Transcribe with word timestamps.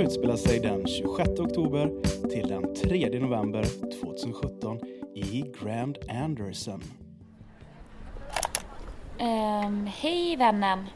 utspelar 0.00 0.36
sig 0.36 0.60
den 0.60 0.86
26 0.86 1.28
oktober 1.40 1.90
till 2.28 2.48
den 2.48 2.74
3 2.74 3.20
november 3.20 3.64
2017 4.00 4.78
i 5.14 5.44
Grand 5.60 5.98
Anderson. 6.24 6.82
Um, 9.20 9.86
hej 9.86 10.36
vännen. 10.36 10.86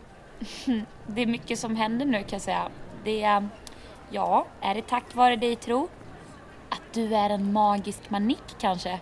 Det 1.06 1.22
är 1.22 1.26
mycket 1.26 1.58
som 1.58 1.76
händer 1.76 2.06
nu 2.06 2.18
kan 2.18 2.29
jag 2.30 2.40
säga. 2.40 2.68
Det 3.04 3.22
är, 3.22 3.48
ja, 4.11 4.46
är 4.61 4.75
det 4.75 4.86
tack 4.86 5.14
vare 5.14 5.36
dig 5.36 5.57
tro? 5.57 5.89
Att 6.68 6.82
du 6.93 7.14
är 7.14 7.30
en 7.30 7.52
magisk 7.52 8.11
manik 8.11 8.44
kanske? 8.61 9.00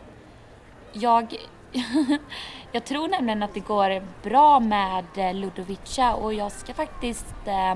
Jag, 0.93 1.37
jag 2.73 2.85
tror 2.85 3.09
nämligen 3.09 3.43
att 3.43 3.55
det 3.55 3.61
går 3.61 4.03
bra 4.23 4.61
med 4.61 5.05
eh, 5.17 5.35
Ludovica 5.35 6.15
och 6.15 6.35
jag 6.35 6.53
ska 6.53 6.75
faktiskt, 6.75 7.47
eh, 7.47 7.75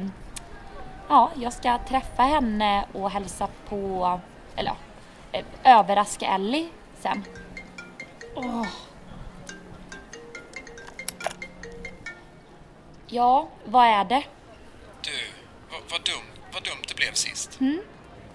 ja, 1.09 1.30
jag 1.37 1.52
ska 1.52 1.78
träffa 1.88 2.23
henne 2.23 2.87
och 2.92 3.10
hälsa 3.10 3.48
på, 3.69 4.20
eller 4.56 4.73
ja, 5.33 5.38
eh, 5.38 5.78
överraska 5.78 6.27
Ellie 6.27 6.69
sen. 7.01 7.24
Åh. 8.34 8.66
Ja, 13.06 13.48
vad 13.64 13.87
är 13.87 14.05
det? 14.05 14.23
Du, 15.02 15.11
vad, 15.70 15.80
vad, 15.91 16.00
dum, 16.05 16.24
vad 16.52 16.62
dumt 16.62 16.83
det 16.88 16.95
blev 16.95 17.12
sist. 17.12 17.61
Mm. 17.61 17.80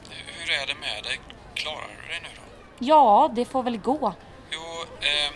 Hur 0.09 0.51
är 0.51 0.67
det 0.67 0.76
med 0.76 1.03
dig? 1.03 1.20
Klarar 1.53 1.88
du 2.01 2.07
dig 2.07 2.20
nu 2.23 2.29
då? 2.35 2.41
Ja, 2.79 3.29
det 3.35 3.45
får 3.45 3.63
väl 3.63 3.77
gå. 3.77 4.13
Jo, 4.51 4.59
ehm, 5.01 5.34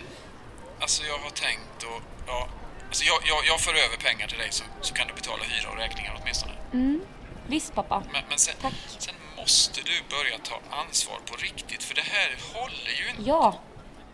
alltså 0.79 1.03
jag 1.03 1.17
har 1.17 1.29
tänkt 1.29 1.83
och 1.83 2.01
ja, 2.27 2.47
alltså 2.87 3.03
jag, 3.05 3.17
jag, 3.23 3.45
jag 3.45 3.59
för 3.59 3.71
över 3.71 3.97
pengar 3.97 4.27
till 4.27 4.37
dig 4.37 4.47
så, 4.51 4.63
så 4.81 4.93
kan 4.93 5.07
du 5.07 5.13
betala 5.13 5.43
hyra 5.43 5.69
och 5.71 5.77
räkningar 5.77 6.19
åtminstone. 6.21 6.53
Mm. 6.73 7.01
Visst 7.47 7.75
pappa. 7.75 8.03
Men, 8.13 8.21
men 8.29 8.37
sen, 8.39 8.55
Tack. 8.61 8.73
sen 8.99 9.15
måste 9.37 9.81
du 9.81 9.91
börja 10.09 10.37
ta 10.43 10.75
ansvar 10.81 11.17
på 11.25 11.35
riktigt 11.35 11.83
för 11.83 11.95
det 11.95 12.01
här 12.01 12.37
håller 12.53 12.91
ju 13.03 13.09
inte. 13.09 13.21
Ja, 13.29 13.59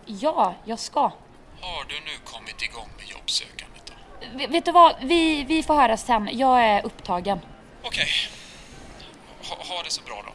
ja, 0.05 0.55
jag 0.65 0.79
ska. 0.79 1.01
Har 1.61 1.83
du 1.89 1.95
nu 1.95 2.17
kommit 2.25 2.61
igång 2.61 2.89
med 2.97 3.07
jobbsökandet 3.09 3.81
då? 3.85 3.93
V- 4.37 4.47
vet 4.47 4.65
du 4.65 4.71
vad, 4.71 4.95
vi, 5.01 5.43
vi 5.43 5.63
får 5.63 5.73
höra 5.75 5.97
sen. 5.97 6.29
Jag 6.31 6.63
är 6.65 6.85
upptagen. 6.85 7.39
Okej. 7.83 8.07
Ha, 9.49 9.55
ha 9.75 9.83
det 9.83 9.89
så 9.89 10.01
bra 10.01 10.23
då. 10.25 10.33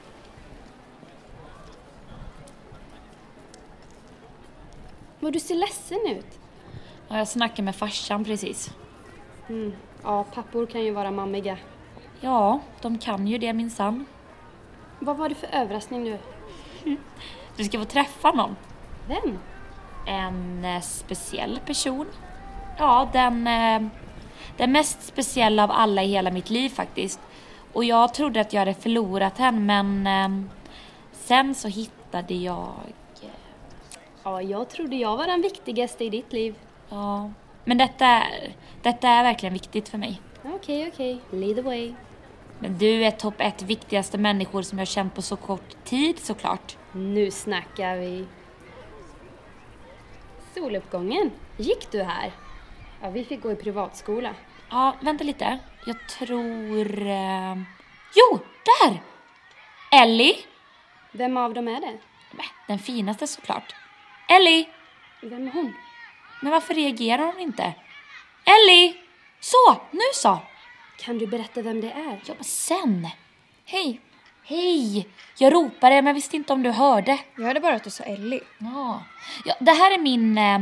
Vad 5.21 5.33
du 5.33 5.41
ser 5.41 5.55
ledsen 5.55 6.07
ut. 6.11 6.39
Ja, 7.09 7.19
Jag 7.19 7.29
snackade 7.29 7.63
med 7.63 7.77
farsan 7.77 8.25
precis. 8.25 8.71
Mm. 9.49 9.75
Ja, 10.03 10.25
pappor 10.25 10.67
kan 10.67 10.85
ju 10.85 10.91
vara 10.91 11.11
mammiga. 11.11 11.59
Ja, 12.21 12.61
de 12.81 12.99
kan 12.99 13.27
ju 13.27 13.39
det 13.39 13.53
minsann. 13.53 14.07
Vad 14.99 15.17
var 15.17 15.29
det 15.29 15.35
för 15.35 15.49
överraskning 15.53 16.05
nu? 16.05 16.19
Du 17.57 17.65
ska 17.65 17.79
få 17.79 17.85
träffa 17.85 18.33
någon. 18.33 18.57
Vem? 19.09 19.39
En 20.07 20.65
eh, 20.65 20.81
speciell 20.81 21.61
person. 21.67 22.07
Ja, 22.79 23.09
den, 23.13 23.47
eh, 23.47 23.89
den 24.57 24.73
mest 24.73 25.03
speciella 25.03 25.65
av 25.65 25.71
alla 25.71 26.03
i 26.03 26.07
hela 26.07 26.31
mitt 26.31 26.51
liv 26.51 26.69
faktiskt. 26.69 27.21
Och 27.73 27.85
jag 27.85 28.15
trodde 28.15 28.41
att 28.41 28.53
jag 28.53 28.61
hade 28.61 28.75
förlorat 28.75 29.39
henne 29.39 29.83
men 29.83 30.07
eh, 30.07 30.51
sen 31.13 31.55
så 31.55 31.69
hittade 31.69 32.35
jag... 32.35 32.75
Ja, 34.23 34.43
jag 34.43 34.69
trodde 34.69 34.97
jag 34.97 35.17
var 35.17 35.27
den 35.27 35.43
viktigaste 35.43 36.05
i 36.05 36.11
ditt 36.11 36.33
liv. 36.33 36.55
Ja, 36.89 37.31
men 37.65 37.79
detta, 37.79 38.23
detta 38.83 39.09
är 39.09 39.23
verkligen 39.23 39.53
viktigt 39.53 39.89
för 39.89 39.99
mig. 39.99 40.21
Okej, 40.45 40.91
okej. 40.93 41.21
Lead 41.31 41.57
the 41.57 41.63
way. 41.63 41.95
Men 42.59 42.79
du 42.79 43.05
är 43.05 43.11
topp 43.11 43.35
ett 43.39 43.63
viktigaste 43.63 44.19
människor 44.19 44.63
som 44.63 44.79
jag 44.79 44.89
känt 44.89 45.15
på 45.15 45.23
så 45.23 45.37
kort 45.37 45.85
tid 45.85 46.19
såklart. 46.19 46.77
Nu 46.93 47.31
snackar 47.31 47.97
vi. 47.97 48.27
Soluppgången. 50.55 51.31
Gick 51.57 51.91
du 51.91 52.03
här? 52.03 52.33
Ja, 53.03 53.11
vi 53.11 53.25
fick 53.25 53.43
gå 53.43 53.53
i 53.53 53.57
privatskola. 53.57 54.35
Ja, 54.71 54.97
vänta 55.01 55.25
lite. 55.25 55.59
Jag 55.87 56.09
tror... 56.09 57.07
Eh... 57.07 57.57
Jo, 58.15 58.39
där! 58.65 59.03
Ellie! 60.03 60.37
Vem 61.13 61.37
av 61.37 61.55
dem 61.55 61.69
är 61.69 61.81
det? 61.81 61.99
Den 62.67 62.79
finaste 62.79 63.27
såklart. 63.27 63.75
Ellie! 64.29 64.69
Vem 65.23 65.49
är 65.49 65.53
hon? 65.53 65.75
Men 66.43 66.53
varför 66.53 66.75
reagerar 66.75 67.27
hon 67.27 67.41
inte? 67.41 67.75
Ellie! 68.45 68.95
Så, 69.41 69.81
nu 69.91 70.01
så! 70.13 70.39
Kan 70.99 71.19
du 71.19 71.27
berätta 71.27 71.63
vem 71.63 71.81
det 71.81 71.91
är? 71.91 72.21
Ja, 72.27 72.35
men 72.35 72.45
sen. 72.45 73.09
Hej! 73.65 74.01
Hej! 74.45 75.09
Jag 75.39 75.53
ropade 75.53 76.03
men 76.03 76.15
visste 76.15 76.37
inte 76.37 76.53
om 76.53 76.63
du 76.63 76.71
hörde. 76.71 77.19
Jag 77.37 77.45
hörde 77.45 77.61
bara 77.61 77.75
att 77.75 77.85
du 77.85 77.91
sa 77.91 78.05
Ellie. 78.05 78.41
Ja. 78.59 79.03
ja 79.45 79.55
det 79.61 79.71
här 79.71 79.95
är 79.95 79.99
min... 79.99 80.39
Eh... 80.39 80.59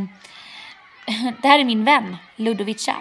Det 1.43 1.49
här 1.49 1.59
är 1.59 1.65
min 1.65 1.85
vän, 1.85 2.17
Ludovica. 2.37 2.97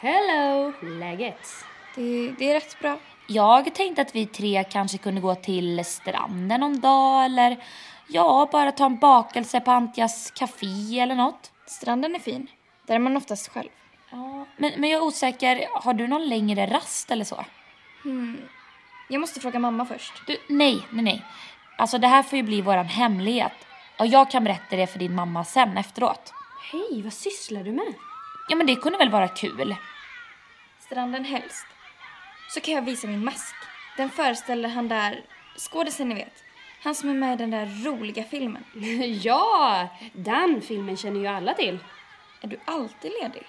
Hello! 0.00 0.72
Läget? 0.82 1.48
Det, 1.94 2.34
det 2.38 2.50
är 2.50 2.54
rätt 2.54 2.78
bra. 2.80 2.98
Jag 3.26 3.74
tänkte 3.74 4.02
att 4.02 4.14
vi 4.14 4.26
tre 4.26 4.64
kanske 4.70 4.98
kunde 4.98 5.20
gå 5.20 5.34
till 5.34 5.84
stranden 5.84 6.60
någon 6.60 6.80
dag 6.80 7.24
eller 7.24 7.64
ja, 8.08 8.48
bara 8.52 8.72
ta 8.72 8.86
en 8.86 8.98
bakelse 8.98 9.60
på 9.60 9.70
Antias 9.70 10.30
café 10.30 11.00
eller 11.00 11.14
något. 11.14 11.52
Stranden 11.66 12.14
är 12.14 12.18
fin. 12.18 12.46
Där 12.86 12.94
är 12.94 12.98
man 12.98 13.16
oftast 13.16 13.48
själv. 13.48 13.68
Ja, 14.12 14.46
men, 14.56 14.80
men 14.80 14.90
jag 14.90 14.98
är 14.98 15.04
osäker, 15.04 15.66
har 15.72 15.94
du 15.94 16.06
någon 16.06 16.28
längre 16.28 16.66
rast 16.66 17.10
eller 17.10 17.24
så? 17.24 17.44
Jag 19.08 19.20
måste 19.20 19.40
fråga 19.40 19.58
mamma 19.58 19.86
först. 19.86 20.12
Du, 20.26 20.36
nej, 20.48 20.82
nej, 20.90 21.04
nej. 21.04 21.24
Alltså 21.78 21.98
det 21.98 22.06
här 22.06 22.22
får 22.22 22.36
ju 22.36 22.42
bli 22.42 22.60
våran 22.60 22.86
hemlighet. 22.86 23.52
Och 23.98 24.06
jag 24.06 24.30
kan 24.30 24.44
berätta 24.44 24.76
det 24.76 24.86
för 24.86 24.98
din 24.98 25.14
mamma 25.14 25.44
sen 25.44 25.78
efteråt. 25.78 26.32
Hej, 26.72 27.02
vad 27.02 27.12
sysslar 27.12 27.62
du 27.62 27.72
med? 27.72 27.94
Ja, 28.48 28.56
men 28.56 28.66
det 28.66 28.76
kunde 28.76 28.98
väl 28.98 29.10
vara 29.10 29.28
kul? 29.28 29.76
Stranden 30.78 31.24
helst. 31.24 31.66
Så 32.54 32.60
kan 32.60 32.74
jag 32.74 32.82
visa 32.82 33.06
min 33.06 33.24
mask. 33.24 33.54
Den 33.96 34.10
föreställer 34.10 34.68
han 34.68 34.88
där 34.88 35.20
skådisen 35.56 36.08
ni 36.08 36.14
vet. 36.14 36.44
Han 36.82 36.94
som 36.94 37.08
är 37.10 37.14
med 37.14 37.34
i 37.34 37.36
den 37.36 37.50
där 37.50 37.84
roliga 37.84 38.24
filmen. 38.24 38.64
ja, 39.22 39.88
den 40.12 40.60
filmen 40.60 40.96
känner 40.96 41.20
ju 41.20 41.26
alla 41.26 41.54
till. 41.54 41.78
Är 42.40 42.48
du 42.48 42.60
alltid 42.64 43.12
ledig? 43.22 43.42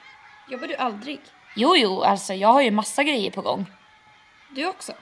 Jobbar 0.48 0.68
du 0.68 0.76
aldrig? 0.76 1.20
Jo, 1.56 1.76
jo, 1.76 2.02
alltså 2.02 2.34
jag 2.34 2.48
har 2.54 2.62
ju 2.62 2.72
massa 2.72 3.04
grejer 3.04 3.32
på 3.32 3.42
gång. 3.42 3.66
Du 4.50 4.66
också? 4.68 4.94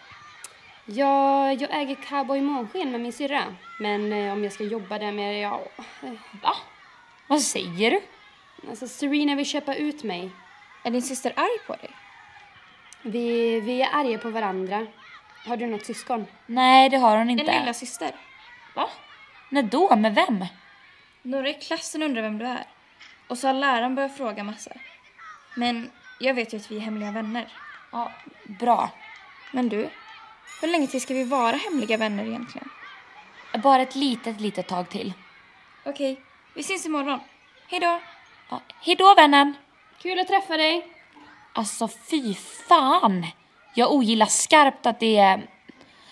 Ja, 0.86 1.52
jag 1.54 1.82
äger 1.82 1.96
Cowboy 1.96 2.42
Månsken 2.42 2.92
med 2.92 3.02
min 3.02 3.14
syrra. 3.14 3.44
Men 3.80 4.14
eh, 4.14 4.34
om 4.34 4.44
jag 4.44 4.54
ska 4.54 4.64
jobba 4.64 5.00
där 5.00 5.12
med, 5.12 5.40
ja... 5.42 5.62
eh, 6.04 6.12
Va? 6.44 6.56
Vad 7.28 7.42
säger 7.42 7.92
du? 7.92 8.02
Alltså 8.70 8.88
Serena 8.88 9.36
vill 9.36 9.46
köpa 9.46 9.76
ut 9.76 10.04
mig. 10.04 10.30
Är 10.84 10.92
din 10.92 11.02
syster 11.02 11.34
arg 11.36 11.66
på 11.68 11.74
dig? 11.76 11.90
Vi, 13.04 13.60
vi 13.60 13.82
är 13.82 13.90
arga 13.96 14.18
på 14.18 14.30
varandra. 14.30 14.88
Har 15.48 15.58
du 15.58 15.68
något 15.68 15.86
syskon? 15.86 16.26
Nej, 16.46 16.90
det 16.90 16.98
har 16.98 17.12
hon 17.18 17.22
En 17.22 17.40
inte. 17.40 17.60
lilla 17.60 17.74
syster. 17.74 18.12
Va? 18.76 18.90
När 19.50 19.64
då? 19.64 19.96
Med 19.96 20.16
vem? 20.16 20.46
Några 21.22 21.50
i 21.50 21.54
klassen 21.54 22.04
undrar 22.04 22.22
vem 22.22 22.38
du 22.38 22.46
är. 22.46 22.64
Och 23.28 23.38
så 23.38 23.48
har 23.48 23.54
läraren 23.54 23.96
börjat 23.96 24.18
fråga 24.18 24.44
massa. 24.44 24.72
Men 25.56 25.92
jag 26.20 26.34
vet 26.34 26.54
ju 26.54 26.58
att 26.58 26.72
vi 26.72 26.78
är 26.78 26.82
hemliga 26.82 27.12
vänner. 27.12 27.48
Ja, 27.92 28.12
bra. 28.60 28.90
Men 29.52 29.70
du, 29.70 29.90
hur 30.62 30.68
länge 30.68 30.88
till 30.88 31.02
ska 31.02 31.14
vi 31.14 31.24
vara 31.24 31.56
hemliga 31.56 31.98
vänner 31.98 32.26
egentligen? 32.26 32.70
Bara 33.64 33.82
ett 33.82 33.96
litet, 33.96 34.42
litet 34.42 34.68
tag 34.68 34.90
till. 34.90 35.14
Okej, 35.86 36.22
vi 36.54 36.64
syns 36.64 36.86
imorgon. 36.86 37.20
Hej 37.68 37.80
då! 37.80 38.00
Ja, 38.50 38.62
hejdå 38.82 39.16
vännen! 39.16 39.54
Kul 40.02 40.20
att 40.20 40.28
träffa 40.28 40.58
dig. 40.58 40.88
Alltså 41.54 41.88
fy 41.88 42.34
fan! 42.68 43.26
Jag 43.74 43.92
ogillar 43.92 44.26
skarpt 44.26 44.86
att 44.86 45.00
det 45.00 45.18
är, 45.18 45.50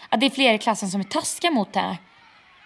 att 0.09 0.19
det 0.19 0.25
är 0.25 0.29
fler 0.29 0.53
i 0.53 0.57
klassen 0.57 0.89
som 0.89 1.01
är 1.01 1.05
taskiga 1.05 1.51
mot 1.51 1.75
henne. 1.75 1.97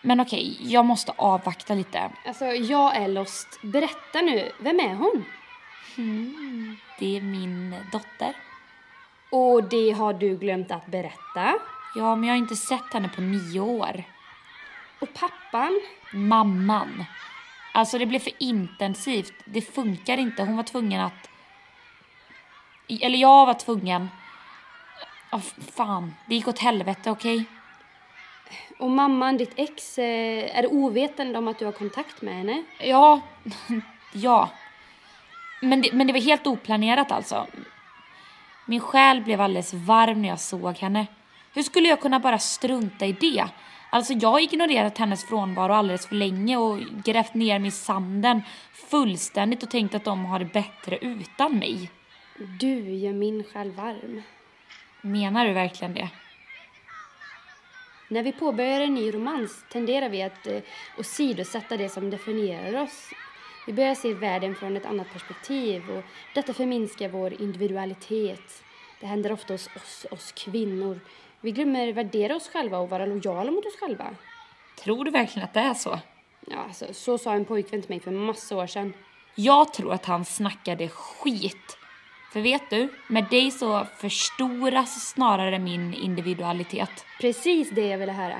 Men 0.01 0.19
okej, 0.19 0.57
jag 0.61 0.85
måste 0.85 1.13
avvakta 1.15 1.73
lite. 1.73 2.11
Alltså, 2.25 2.45
jag 2.45 2.95
är 2.95 3.07
lost. 3.07 3.47
Berätta 3.63 4.21
nu, 4.21 4.51
vem 4.59 4.79
är 4.79 4.95
hon? 4.95 5.25
Det 6.99 7.17
är 7.17 7.21
min 7.21 7.75
dotter. 7.91 8.35
Och 9.29 9.63
det 9.63 9.91
har 9.91 10.13
du 10.13 10.37
glömt 10.37 10.71
att 10.71 10.85
berätta. 10.85 11.53
Ja, 11.95 12.15
men 12.15 12.23
jag 12.23 12.35
har 12.35 12.37
inte 12.37 12.55
sett 12.55 12.93
henne 12.93 13.09
på 13.09 13.21
nio 13.21 13.59
år. 13.59 14.03
Och 14.99 15.13
pappan? 15.13 15.81
Mamman. 16.13 17.05
Alltså 17.73 17.97
det 17.97 18.05
blev 18.05 18.19
för 18.19 18.33
intensivt. 18.39 19.33
Det 19.45 19.61
funkar 19.61 20.17
inte. 20.17 20.43
Hon 20.43 20.57
var 20.57 20.63
tvungen 20.63 21.01
att... 21.01 21.29
Eller 23.01 23.17
jag 23.17 23.45
var 23.45 23.53
tvungen... 23.53 24.09
Oh, 25.31 25.41
fan, 25.75 26.13
det 26.27 26.35
gick 26.35 26.47
åt 26.47 26.59
helvete, 26.59 27.11
okej? 27.11 27.45
Och 28.79 28.89
mamman, 28.91 29.37
ditt 29.37 29.53
ex, 29.55 29.99
eh, 29.99 30.57
är 30.57 30.73
ovetande 30.73 31.39
om 31.39 31.47
att 31.47 31.59
du 31.59 31.65
har 31.65 31.71
kontakt 31.71 32.21
med 32.21 32.33
henne? 32.33 32.63
Ja, 32.79 33.21
ja. 34.13 34.49
Men 35.63 35.81
det, 35.81 35.93
men 35.93 36.07
det 36.07 36.13
var 36.13 36.19
helt 36.19 36.47
oplanerat 36.47 37.11
alltså. 37.11 37.47
Min 38.65 38.79
själ 38.79 39.21
blev 39.21 39.41
alldeles 39.41 39.73
varm 39.73 40.21
när 40.21 40.29
jag 40.29 40.39
såg 40.39 40.77
henne. 40.77 41.07
Hur 41.53 41.63
skulle 41.63 41.87
jag 41.87 42.01
kunna 42.01 42.19
bara 42.19 42.39
strunta 42.39 43.05
i 43.05 43.11
det? 43.11 43.45
Alltså 43.89 44.13
jag 44.13 44.29
har 44.29 44.39
ignorerat 44.39 44.97
hennes 44.97 45.25
frånvaro 45.25 45.73
alldeles 45.73 46.07
för 46.07 46.15
länge 46.15 46.57
och 46.57 46.79
grävt 47.05 47.33
ner 47.33 47.59
mig 47.59 47.67
i 47.67 47.71
sanden 47.71 48.41
fullständigt 48.89 49.63
och 49.63 49.69
tänkt 49.69 49.95
att 49.95 50.05
de 50.05 50.25
har 50.25 50.39
det 50.39 50.45
bättre 50.45 50.97
utan 50.97 51.59
mig. 51.59 51.91
Du 52.59 52.95
gör 52.95 53.13
min 53.13 53.43
själ 53.43 53.71
varm. 53.71 54.21
Menar 55.01 55.45
du 55.45 55.53
verkligen 55.53 55.93
det? 55.93 56.09
När 58.07 58.23
vi 58.23 58.31
påbörjar 58.31 58.81
en 58.81 58.93
ny 58.93 59.13
romans 59.13 59.65
tenderar 59.71 60.09
vi 60.09 60.23
att 60.23 60.47
eh, 60.47 60.61
åsidosätta 60.97 61.77
det 61.77 61.89
som 61.89 62.09
definierar 62.09 62.83
oss. 62.83 63.09
Vi 63.65 63.73
börjar 63.73 63.95
se 63.95 64.13
världen 64.13 64.55
från 64.55 64.77
ett 64.77 64.85
annat 64.85 65.13
perspektiv 65.13 65.91
och 65.91 66.03
detta 66.33 66.53
förminskar 66.53 67.09
vår 67.09 67.41
individualitet. 67.41 68.63
Det 68.99 69.07
händer 69.07 69.31
ofta 69.31 69.53
hos 69.53 69.67
oss, 69.75 70.05
oss 70.11 70.31
kvinnor. 70.31 70.99
Vi 71.41 71.51
glömmer 71.51 71.93
värdera 71.93 72.35
oss 72.35 72.49
själva 72.49 72.77
och 72.77 72.89
vara 72.89 73.05
lojala 73.05 73.51
mot 73.51 73.65
oss 73.65 73.79
själva. 73.79 74.15
Tror 74.83 75.05
du 75.05 75.11
verkligen 75.11 75.47
att 75.47 75.53
det 75.53 75.59
är 75.59 75.73
så? 75.73 75.99
Ja, 76.47 76.57
alltså, 76.57 76.93
så 76.93 77.17
sa 77.17 77.33
en 77.33 77.45
pojkvän 77.45 77.81
till 77.81 77.89
mig 77.89 77.99
för 77.99 78.11
massa 78.11 78.55
år 78.55 78.67
sedan. 78.67 78.93
Jag 79.35 79.73
tror 79.73 79.93
att 79.93 80.05
han 80.05 80.25
snackade 80.25 80.89
skit. 80.89 81.77
För 82.33 82.41
vet 82.41 82.69
du, 82.69 82.89
med 83.07 83.25
dig 83.29 83.51
så 83.51 83.87
förstoras 83.97 85.09
snarare 85.09 85.59
min 85.59 85.93
individualitet. 85.93 87.05
Precis 87.21 87.69
det 87.69 87.87
jag 87.87 87.97
ville 87.97 88.11
höra. 88.11 88.37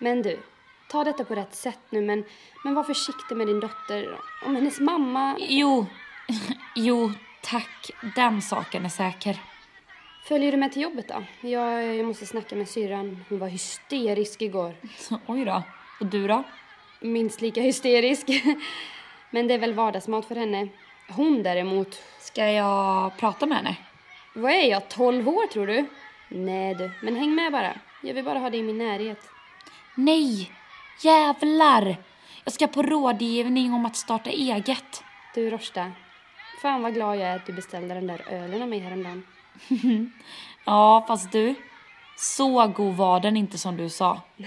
Men 0.00 0.22
du, 0.22 0.38
ta 0.88 1.04
detta 1.04 1.24
på 1.24 1.34
rätt 1.34 1.54
sätt 1.54 1.78
nu, 1.90 2.00
men, 2.00 2.24
men 2.64 2.74
var 2.74 2.84
försiktig 2.84 3.36
med 3.36 3.46
din 3.46 3.60
dotter. 3.60 4.18
Om 4.44 4.54
hennes 4.54 4.80
mamma... 4.80 5.36
Jo, 5.38 5.86
jo, 6.74 7.12
tack. 7.42 7.90
Den 8.14 8.42
saken 8.42 8.84
är 8.84 8.88
säker. 8.88 9.40
Följer 10.24 10.52
du 10.52 10.58
med 10.58 10.72
till 10.72 10.82
jobbet 10.82 11.08
då? 11.08 11.48
Jag, 11.48 11.96
jag 11.96 12.06
måste 12.06 12.26
snacka 12.26 12.56
med 12.56 12.68
syrran. 12.68 13.24
Hon 13.28 13.38
var 13.38 13.48
hysterisk 13.48 14.42
igår. 14.42 14.74
Oj 15.26 15.44
då. 15.44 15.62
Och 16.00 16.06
du 16.06 16.26
då? 16.26 16.42
Minst 17.00 17.40
lika 17.40 17.60
hysterisk. 17.60 18.26
Men 19.30 19.48
det 19.48 19.54
är 19.54 19.58
väl 19.58 19.74
vardagsmat 19.74 20.24
för 20.24 20.34
henne. 20.34 20.68
Hon 21.08 21.42
däremot. 21.42 22.02
Ska 22.20 22.50
jag 22.50 23.16
prata 23.16 23.46
med 23.46 23.56
henne? 23.56 23.76
Vad 24.34 24.52
är 24.52 24.70
jag, 24.70 24.88
12 24.88 25.28
år 25.28 25.46
tror 25.46 25.66
du? 25.66 25.86
Nej 26.28 26.74
du, 26.74 26.90
men 27.02 27.16
häng 27.16 27.34
med 27.34 27.52
bara. 27.52 27.72
Jag 28.02 28.14
vill 28.14 28.24
bara 28.24 28.38
ha 28.38 28.50
dig 28.50 28.60
i 28.60 28.62
min 28.62 28.78
närhet. 28.78 29.30
Nej! 29.94 30.52
Jävlar! 31.00 31.96
Jag 32.44 32.52
ska 32.52 32.66
på 32.66 32.82
rådgivning 32.82 33.72
om 33.72 33.86
att 33.86 33.96
starta 33.96 34.30
eget. 34.30 35.04
Du 35.34 35.50
Rosta, 35.50 35.92
fan 36.62 36.82
vad 36.82 36.94
glad 36.94 37.16
jag 37.16 37.28
är 37.28 37.36
att 37.36 37.46
du 37.46 37.52
beställde 37.52 37.94
den 37.94 38.06
där 38.06 38.24
ölen 38.30 38.62
av 38.62 38.68
mig 38.68 38.78
häromdagen. 38.78 39.26
Ja, 40.64 41.04
fast 41.08 41.32
du. 41.32 41.54
Så 42.16 42.66
god 42.66 42.94
var 42.94 43.20
den 43.20 43.36
inte 43.36 43.58
som 43.58 43.76
du 43.76 43.88
sa. 43.88 44.20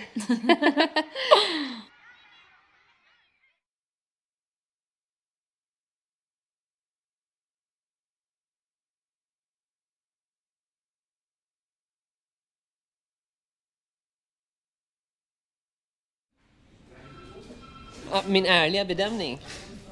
min 18.30 18.46
ärliga 18.46 18.86
bedömning? 18.86 19.40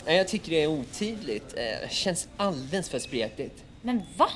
Ja, 0.06 0.12
Jag 0.14 0.28
tycker 0.28 0.52
det 0.52 0.64
är 0.64 0.68
otydligt. 0.68 1.54
Eh, 1.58 1.90
Känns 1.90 2.28
alldeles 2.38 2.90
för 2.90 3.00
spretigt. 3.00 3.64
Men 3.82 4.02
va? 4.18 4.30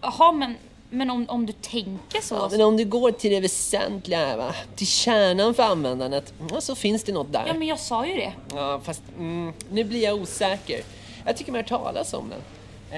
Jaha, 0.00 0.32
men, 0.32 0.54
men 0.90 1.10
om, 1.10 1.26
om 1.28 1.46
du 1.46 1.52
tänker 1.52 2.20
så... 2.22 2.34
Ja, 2.34 2.48
men 2.50 2.60
om 2.60 2.76
du 2.76 2.84
går 2.84 3.12
till 3.12 3.30
det 3.30 3.40
väsentliga, 3.40 4.36
va? 4.36 4.54
till 4.76 4.86
kärnan 4.86 5.54
för 5.54 5.62
användandet, 5.62 6.34
så 6.60 6.74
finns 6.74 7.04
det 7.04 7.12
något 7.12 7.32
där. 7.32 7.44
Ja, 7.46 7.54
men 7.54 7.68
jag 7.68 7.78
sa 7.78 8.06
ju 8.06 8.16
det. 8.16 8.32
Ja, 8.54 8.80
fast 8.84 9.02
mm, 9.18 9.52
nu 9.70 9.84
blir 9.84 10.02
jag 10.02 10.14
osäker. 10.22 10.80
Jag 11.26 11.36
tycker 11.36 11.52
mer 11.52 11.62
talas 11.62 12.14
om 12.14 12.28
den. 12.30 12.40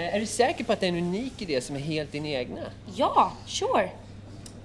Eh, 0.03 0.15
är 0.15 0.21
du 0.21 0.27
säker 0.27 0.65
på 0.65 0.73
att 0.73 0.81
det 0.81 0.87
är 0.87 0.89
en 0.89 0.97
unik 0.97 1.43
idé 1.43 1.61
som 1.61 1.77
är 1.77 1.81
helt 1.81 2.13
din 2.13 2.27
egna? 2.27 2.61
Ja, 2.97 3.33
sure. 3.47 3.91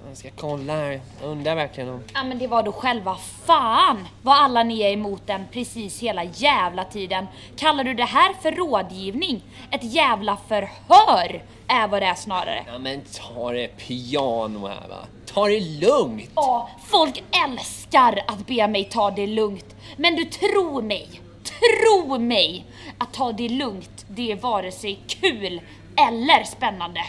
Jag 0.07 0.17
ska 0.17 0.29
kolla 0.35 0.73
här. 0.73 1.01
Jag 1.21 1.29
undrar 1.29 1.55
verkligen 1.55 1.89
om... 1.89 2.03
Ja, 2.13 2.23
men 2.23 2.39
det 2.39 2.47
var 2.47 2.63
då 2.63 2.71
själva 2.71 3.17
fan 3.45 4.07
vad 4.21 4.35
alla 4.35 4.63
ni 4.63 4.81
är 4.81 4.91
emot 4.91 5.27
den 5.27 5.45
precis 5.51 5.99
hela 5.99 6.23
jävla 6.23 6.83
tiden. 6.83 7.27
Kallar 7.57 7.83
du 7.83 7.93
det 7.93 8.03
här 8.03 8.33
för 8.41 8.51
rådgivning? 8.51 9.41
Ett 9.71 9.83
jävla 9.83 10.37
förhör 10.47 11.43
är 11.67 11.87
vad 11.87 12.01
det 12.01 12.05
är 12.05 12.15
snarare. 12.15 12.65
Ja, 12.67 12.77
men 12.79 13.01
ta 13.01 13.51
det 13.51 13.67
piano 13.67 14.67
här 14.67 14.87
va. 14.87 15.05
Ta 15.25 15.47
det 15.47 15.59
lugnt. 15.59 16.29
Ja, 16.35 16.69
folk 16.87 17.23
älskar 17.45 18.23
att 18.27 18.47
be 18.47 18.67
mig 18.67 18.83
ta 18.83 19.11
det 19.11 19.27
lugnt. 19.27 19.75
Men 19.97 20.15
du 20.15 20.25
tror 20.25 20.81
mig, 20.81 21.21
tro 21.43 22.19
mig, 22.19 22.65
att 22.97 23.13
ta 23.13 23.31
det 23.31 23.49
lugnt, 23.49 24.05
det 24.07 24.31
är 24.31 24.35
vare 24.35 24.71
sig 24.71 24.99
kul 25.07 25.61
eller 25.97 26.43
spännande. 26.43 27.01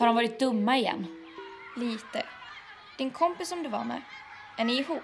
Har 0.00 0.06
de 0.06 0.14
varit 0.14 0.38
dumma 0.38 0.76
igen? 0.76 1.06
Lite. 1.76 2.26
Din 2.98 3.10
kompis 3.10 3.48
som 3.48 3.62
du 3.62 3.68
var 3.68 3.84
med, 3.84 4.02
är 4.56 4.64
ni 4.64 4.72
ihop? 4.78 5.02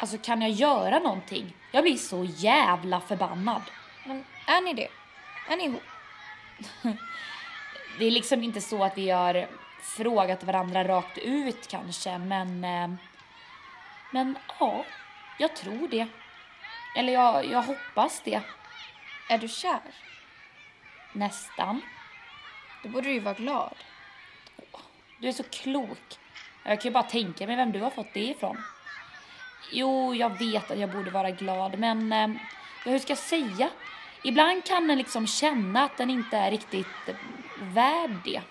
Alltså 0.00 0.18
kan 0.18 0.42
jag 0.42 0.50
göra 0.50 0.98
någonting? 0.98 1.56
Jag 1.72 1.84
blir 1.84 1.96
så 1.96 2.24
jävla 2.24 3.00
förbannad. 3.00 3.62
Men 4.06 4.24
är 4.46 4.60
ni 4.60 4.74
det? 4.74 4.88
Är 5.48 5.56
ni 5.56 5.64
ihop? 5.64 5.82
Det 7.98 8.04
är 8.04 8.10
liksom 8.10 8.42
inte 8.42 8.60
så 8.60 8.84
att 8.84 8.98
vi 8.98 9.10
har 9.10 9.46
frågat 9.82 10.44
varandra 10.44 10.84
rakt 10.84 11.18
ut 11.18 11.68
kanske, 11.68 12.18
men... 12.18 12.64
eh, 12.64 12.90
Men 14.12 14.38
ja, 14.58 14.84
jag 15.38 15.56
tror 15.56 15.88
det. 15.88 16.06
Eller 16.96 17.12
jag, 17.12 17.44
jag 17.46 17.62
hoppas 17.62 18.20
det. 18.24 18.40
Är 19.28 19.38
du 19.38 19.48
kär? 19.48 19.80
Nästan. 21.12 21.80
Då 22.82 22.88
borde 22.88 23.08
du 23.08 23.12
ju 23.14 23.20
vara 23.20 23.34
glad. 23.34 23.74
Du 25.18 25.28
är 25.28 25.32
så 25.32 25.42
klok. 25.42 26.18
Jag 26.62 26.80
kan 26.80 26.88
ju 26.88 26.92
bara 26.92 27.02
tänka 27.02 27.46
mig 27.46 27.56
vem 27.56 27.72
du 27.72 27.80
har 27.80 27.90
fått 27.90 28.14
det 28.14 28.24
ifrån. 28.24 28.62
Jo, 29.72 30.14
jag 30.14 30.38
vet 30.38 30.70
att 30.70 30.78
jag 30.78 30.92
borde 30.92 31.10
vara 31.10 31.30
glad, 31.30 31.78
men 31.78 32.12
eh, 32.12 32.28
hur 32.84 32.98
ska 32.98 33.10
jag 33.10 33.18
säga? 33.18 33.70
Ibland 34.22 34.64
kan 34.64 34.88
den 34.88 34.98
liksom 34.98 35.26
känna 35.26 35.84
att 35.84 35.96
den 35.96 36.10
inte 36.10 36.36
är 36.36 36.50
riktigt 36.50 37.08
eh, 37.08 37.14
värd 37.60 38.10
det. 38.24 38.42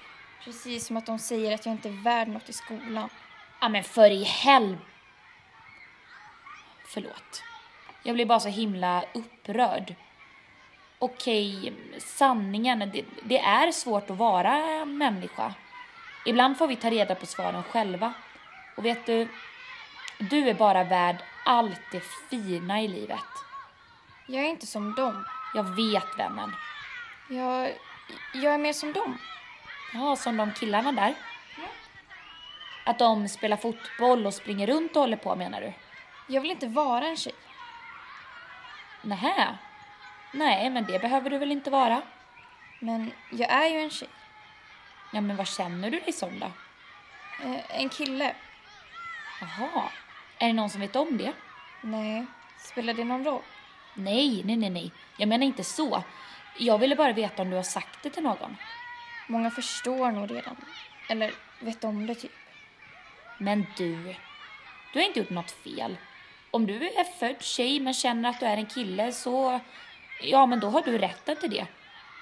Precis 0.43 0.86
som 0.86 0.98
att 0.98 1.05
de 1.05 1.19
säger 1.19 1.55
att 1.55 1.65
jag 1.65 1.74
inte 1.74 1.89
är 1.89 2.03
värd 2.03 2.27
något 2.27 2.50
i 2.50 2.53
skolan. 2.53 3.10
Ja, 3.62 3.69
men 3.69 3.84
för 3.84 4.12
i 4.12 4.24
helv... 4.24 4.77
Förlåt. 6.88 7.43
Jag 8.03 8.15
blir 8.15 8.25
bara 8.25 8.39
så 8.39 8.50
himla 8.50 9.03
upprörd. 9.13 9.95
Okej, 11.00 11.74
sanningen, 11.98 12.79
det, 12.79 13.05
det 13.24 13.39
är 13.39 13.72
svårt 13.72 14.10
att 14.10 14.17
vara 14.17 14.86
människa. 14.86 15.53
Ibland 16.25 16.58
får 16.58 16.67
vi 16.67 16.75
ta 16.75 16.89
reda 16.89 17.15
på 17.15 17.25
svaren 17.25 17.63
själva. 17.63 18.13
Och 18.77 18.86
vet 18.86 19.05
du, 19.05 19.27
du 20.17 20.50
är 20.50 20.53
bara 20.53 20.84
värd 20.84 21.17
allt 21.46 21.82
det 21.91 22.03
fina 22.29 22.82
i 22.82 22.88
livet. 22.88 23.20
Jag 24.27 24.44
är 24.44 24.50
inte 24.50 24.67
som 24.67 24.96
dem. 24.96 25.25
Jag 25.53 25.63
vet 25.63 26.20
vännen. 26.20 26.55
Jag, 27.29 27.74
jag 28.34 28.53
är 28.53 28.58
mer 28.58 28.74
som 28.74 28.94
dem. 28.94 29.17
Ja, 29.94 30.15
som 30.15 30.38
de 30.38 30.53
killarna 30.53 30.91
där. 30.91 31.15
Att 32.86 33.00
de 33.00 33.27
spelar 33.27 33.58
fotboll 33.58 34.25
och 34.25 34.34
springer 34.34 34.67
runt 34.67 34.96
och 34.96 35.01
håller 35.01 35.17
på 35.17 35.36
menar 35.36 35.62
du? 35.62 35.74
Jag 36.27 36.41
vill 36.41 36.51
inte 36.51 36.67
vara 36.67 37.05
en 37.08 37.17
tjej. 37.17 37.36
Nähä. 39.01 39.58
Nej, 40.32 40.70
men 40.70 40.86
det 40.86 41.00
behöver 41.00 41.29
du 41.29 41.38
väl 41.38 41.51
inte 41.51 41.70
vara? 41.70 42.01
Men 42.79 43.12
jag 43.32 43.50
är 43.50 43.70
ju 43.70 43.79
en 43.79 43.89
tjej. 43.89 44.10
Ja, 45.15 45.22
men 45.22 45.36
vad 45.36 45.48
känner 45.48 45.91
du 45.91 46.00
dig 46.00 46.13
som 46.13 46.39
då? 46.39 46.45
Eh, 47.43 47.81
en 47.81 47.89
kille. 47.89 48.36
Jaha. 49.41 49.89
Är 50.38 50.48
det 50.48 50.53
någon 50.53 50.69
som 50.69 50.81
vet 50.81 50.95
om 50.95 51.17
det? 51.17 51.34
Nej, 51.81 52.25
spelar 52.57 52.93
det 52.93 53.03
någon 53.03 53.25
roll? 53.25 53.41
Nej, 53.93 54.43
nej, 54.45 54.57
nej, 54.57 54.69
nej. 54.69 54.91
Jag 55.17 55.29
menar 55.29 55.45
inte 55.45 55.63
så. 55.63 56.03
Jag 56.57 56.77
ville 56.77 56.95
bara 56.95 57.13
veta 57.13 57.41
om 57.41 57.50
du 57.50 57.55
har 57.55 57.63
sagt 57.63 58.03
det 58.03 58.10
till 58.10 58.24
någon. 58.24 58.57
Många 59.27 59.51
förstår 59.51 60.12
nog 60.12 60.31
redan. 60.31 60.55
Eller 61.10 61.34
vet 61.60 61.84
om 61.84 62.07
det 62.07 62.15
typ. 62.15 62.31
Men 63.38 63.65
du, 63.77 64.15
du 64.93 65.00
har 65.00 65.05
inte 65.05 65.19
gjort 65.19 65.29
något 65.29 65.51
fel. 65.51 65.98
Om 66.51 66.65
du 66.65 66.89
är 66.89 67.19
född 67.19 67.41
tjej 67.41 67.79
men 67.79 67.93
känner 67.93 68.29
att 68.29 68.39
du 68.39 68.45
är 68.45 68.57
en 68.57 68.65
kille 68.65 69.12
så, 69.12 69.60
ja 70.22 70.45
men 70.45 70.60
då 70.60 70.69
har 70.69 70.81
du 70.81 70.98
rätten 70.98 71.36
till 71.36 71.50
det. 71.50 71.67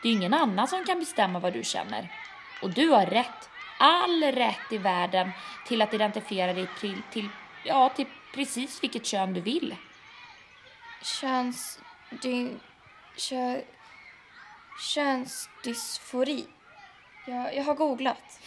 Det 0.02 0.08
är 0.08 0.12
ju 0.12 0.18
ingen 0.18 0.34
annan 0.34 0.68
som 0.68 0.86
kan 0.86 1.00
bestämma 1.00 1.40
vad 1.40 1.54
du 1.54 1.64
känner. 1.64 2.23
Och 2.64 2.70
du 2.70 2.90
har 2.90 3.06
rätt, 3.06 3.50
all 3.78 4.24
rätt 4.24 4.72
i 4.72 4.78
världen 4.78 5.32
till 5.68 5.82
att 5.82 5.94
identifiera 5.94 6.54
dig 6.54 6.68
till, 6.80 7.02
till, 7.12 7.30
ja, 7.64 7.90
till 7.90 8.06
precis 8.34 8.84
vilket 8.84 9.06
kön 9.06 9.34
du 9.34 9.42
vill. 9.42 9.76
köns... 11.02 11.80
Dy, 12.22 12.50
kö, 13.18 13.62
könsdysfori. 14.80 16.46
Jag, 17.28 17.56
jag 17.56 17.64
har 17.64 17.76
googlat. 17.76 18.40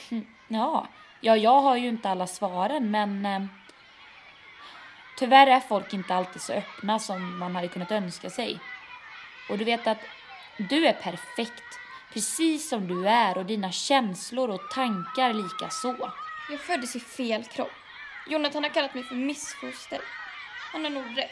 Ja, 0.48 0.86
ja, 1.20 1.36
jag 1.36 1.60
har 1.60 1.76
ju 1.76 1.88
inte 1.88 2.10
alla 2.10 2.26
svaren 2.26 2.90
men 2.90 3.26
eh, 3.26 3.44
tyvärr 5.18 5.46
är 5.46 5.60
folk 5.60 5.92
inte 5.92 6.14
alltid 6.14 6.42
så 6.42 6.52
öppna 6.52 6.98
som 6.98 7.38
man 7.38 7.54
hade 7.54 7.68
kunnat 7.68 7.90
önska 7.90 8.30
sig. 8.30 8.60
Och 9.50 9.58
du 9.58 9.64
vet 9.64 9.86
att 9.86 9.98
du 10.58 10.86
är 10.86 10.92
perfekt, 10.92 11.78
precis 12.16 12.68
som 12.68 12.88
du 12.88 13.08
är 13.08 13.38
och 13.38 13.46
dina 13.46 13.72
känslor 13.72 14.50
och 14.50 14.70
tankar 14.70 15.32
lika 15.32 15.70
så. 15.70 16.12
Jag 16.50 16.60
föddes 16.60 16.96
i 16.96 17.00
fel 17.00 17.44
kropp. 17.44 17.70
Jonathan 18.28 18.62
har 18.62 18.70
kallat 18.70 18.94
mig 18.94 19.04
för 19.04 19.14
missfoster. 19.14 20.00
Han 20.72 20.84
har 20.84 20.90
nog 20.90 21.18
rätt. 21.18 21.30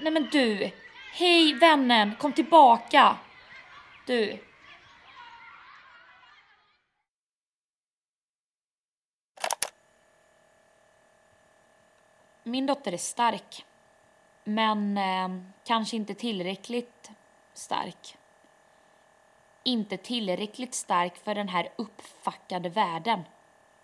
Nej 0.00 0.12
men 0.12 0.28
du, 0.32 0.70
hej 1.12 1.54
vännen, 1.54 2.14
kom 2.16 2.32
tillbaka! 2.32 3.16
Du. 4.06 4.38
Min 12.44 12.66
dotter 12.66 12.92
är 12.92 12.96
stark. 12.96 13.64
Men 14.44 14.98
eh, 14.98 15.28
kanske 15.64 15.96
inte 15.96 16.14
tillräckligt 16.14 17.10
stark. 17.54 18.16
Inte 19.66 19.96
tillräckligt 19.96 20.74
stark 20.74 21.16
för 21.16 21.34
den 21.34 21.48
här 21.48 21.68
uppfackade 21.76 22.68
världen. 22.68 23.22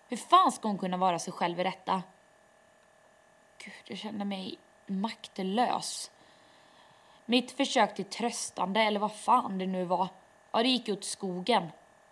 Hur 0.07 0.17
fan 0.17 0.51
ska 0.51 0.67
hon 0.67 0.77
kunna 0.77 0.97
vara 0.97 1.19
sig 1.19 1.33
själv 1.33 1.59
i 1.59 1.63
detta? 1.63 2.03
Gud, 3.57 3.73
jag 3.85 3.97
känner 3.97 4.25
mig 4.25 4.57
maktlös. 4.85 6.11
Mitt 7.25 7.51
försök 7.51 7.95
till 7.95 8.05
tröstande, 8.05 8.81
eller 8.81 8.99
vad 8.99 9.15
fan 9.15 9.57
det 9.57 9.65
nu 9.65 9.85
var, 9.85 10.07
ja, 10.51 10.63
det 10.63 10.69
gick 10.69 10.89
åt 10.89 11.03
skogen. 11.03 11.71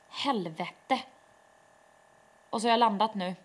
Helvete. 0.10 1.00
Och 2.50 2.62
så 2.62 2.68
har 2.68 2.72
jag 2.72 2.80
landat 2.80 3.16
nu. 3.16 3.36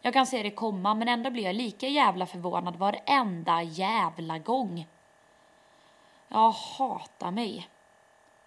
Jag 0.00 0.12
kan 0.12 0.26
se 0.26 0.42
det 0.42 0.50
komma, 0.50 0.94
men 0.94 1.08
ändå 1.08 1.30
blir 1.30 1.44
jag 1.44 1.54
lika 1.54 1.88
jävla 1.88 2.26
förvånad 2.26 2.76
varenda 2.76 3.62
jävla 3.62 4.38
gång. 4.38 4.86
Jag 6.28 6.50
hatar 6.50 7.30
mig. 7.30 7.68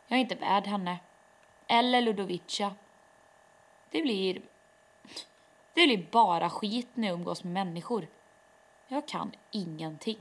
Jag 0.07 0.17
är 0.17 0.21
inte 0.21 0.35
värd 0.35 0.67
henne. 0.67 0.99
Eller 1.67 2.01
Ludovicia. 2.01 2.75
Det 3.91 4.01
blir... 4.01 4.41
Det 5.73 5.85
blir 5.85 6.07
bara 6.11 6.49
skit 6.49 6.87
när 6.93 7.07
jag 7.07 7.15
umgås 7.15 7.43
med 7.43 7.53
människor. 7.53 8.07
Jag 8.87 9.07
kan 9.07 9.31
ingenting. 9.51 10.17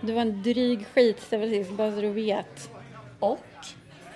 Du 0.00 0.12
var 0.12 0.20
en 0.20 0.42
dryg 0.42 0.86
skitstövel 0.86 1.50
sist, 1.50 1.70
bara 1.70 1.90
så 1.90 2.00
du 2.00 2.10
vet. 2.10 2.70
Och? 3.20 3.38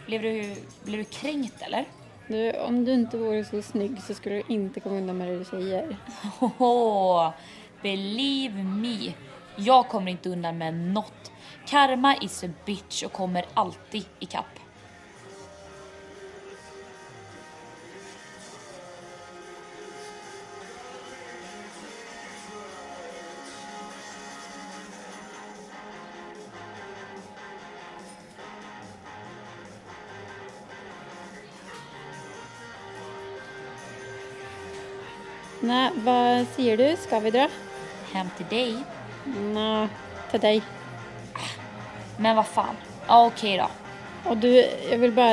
Blev 0.07 0.23
du, 0.23 0.57
blev 0.85 0.99
du 0.99 1.05
kränkt 1.05 1.63
eller? 1.63 1.87
Du, 2.33 2.53
om 2.53 2.85
du 2.85 2.93
inte 2.93 3.19
vore 3.19 3.45
så 3.45 3.63
snygg 3.63 4.03
så 4.03 4.15
skulle 4.15 4.35
du 4.35 4.43
inte 4.55 4.81
komma 4.81 4.97
undan 4.97 5.19
med 5.19 5.29
det 5.29 5.39
du 5.39 5.45
säger. 5.45 5.97
Oh, 6.59 7.31
believe 7.83 8.63
me. 8.63 9.13
Jag 9.57 9.89
kommer 9.89 10.11
inte 10.11 10.29
undan 10.29 10.59
med 10.59 10.75
något. 10.75 11.33
Karma 11.67 12.17
is 12.17 12.45
a 12.45 12.49
bitch 12.67 13.03
och 13.03 13.13
kommer 13.13 13.45
alltid 13.55 14.05
ikapp. 14.21 14.62
Nej, 35.65 35.91
vad 35.95 36.47
säger 36.57 36.77
du? 36.77 36.97
Ska 36.97 37.21
vi 37.21 37.31
dra? 37.31 37.49
Hem 38.13 38.27
till 38.37 38.47
dig? 38.47 38.77
Nej, 39.55 39.89
till 40.31 40.41
dig. 40.41 40.63
Men 42.17 42.37
vad 42.37 42.47
fan. 42.47 42.77
Ja, 43.07 43.27
okej 43.27 43.59
då. 43.59 43.67
Och 44.31 44.37
du, 44.37 44.69
jag 44.91 44.99
vill 44.99 45.13
bara 45.13 45.33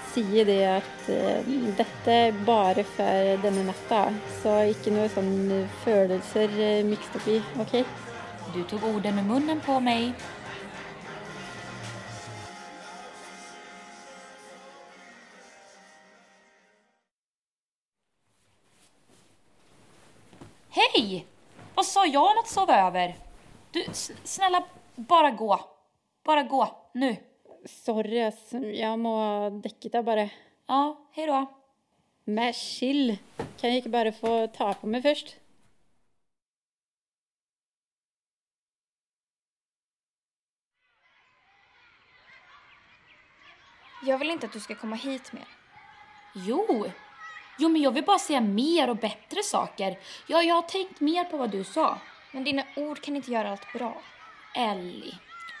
säga 0.00 0.44
det 0.44 0.66
att 0.76 1.08
eh, 1.08 1.52
detta 1.76 2.12
är 2.12 2.32
bara 2.32 2.84
för 2.84 3.42
denna 3.42 3.62
natta. 3.62 4.14
Så 4.42 4.64
inte 4.64 4.90
några 4.90 5.08
sån 5.08 5.68
følelser 5.84 6.60
eh, 6.60 6.84
mixed 6.84 7.16
upp 7.16 7.28
i, 7.28 7.42
okej? 7.60 7.84
Du 8.54 8.64
tog 8.64 8.84
orden 8.84 9.18
ur 9.18 9.22
munnen 9.22 9.60
på 9.60 9.80
mig. 9.80 10.12
Jag 22.08 22.22
om 22.22 22.38
att 22.38 22.48
sova 22.48 22.80
över? 22.86 23.16
Du, 23.70 23.84
snälla, 24.24 24.64
bara 24.94 25.30
gå. 25.30 25.60
Bara 26.24 26.42
gå, 26.42 26.90
nu. 26.94 27.16
Sorry. 27.66 28.32
Jag 28.80 28.98
må 28.98 29.50
det 29.50 30.02
bara. 30.02 30.28
Ja, 30.66 31.08
hej 31.12 31.26
då. 31.26 31.46
Men 32.24 32.52
chill. 32.52 33.18
Kan 33.36 33.70
jag 33.70 33.76
inte 33.76 33.88
bara 33.88 34.12
få 34.12 34.46
ta 34.46 34.74
på 34.74 34.86
mig 34.86 35.02
först? 35.02 35.36
Jag 44.02 44.18
vill 44.18 44.30
inte 44.30 44.46
att 44.46 44.52
du 44.52 44.60
ska 44.60 44.74
komma 44.74 44.96
hit 44.96 45.32
mer. 45.32 45.48
Jo, 46.34 46.86
jo 47.58 47.68
men 47.68 47.82
jag 47.82 47.90
vill 47.90 48.04
bara 48.04 48.18
säga 48.18 48.40
mer 48.40 48.90
och 48.90 48.96
bättre 48.96 49.42
saker. 49.42 49.98
Ja, 50.26 50.42
jag 50.42 50.54
har 50.54 50.62
tänkt 50.62 51.00
mer 51.00 51.24
på 51.24 51.36
vad 51.36 51.50
du 51.50 51.64
sa. 51.64 51.98
Men 52.32 52.44
dina 52.44 52.62
ord 52.76 53.00
kan 53.00 53.16
inte 53.16 53.30
göra 53.30 53.50
allt 53.50 53.72
bra. 53.72 54.02
Ellie. 54.54 55.18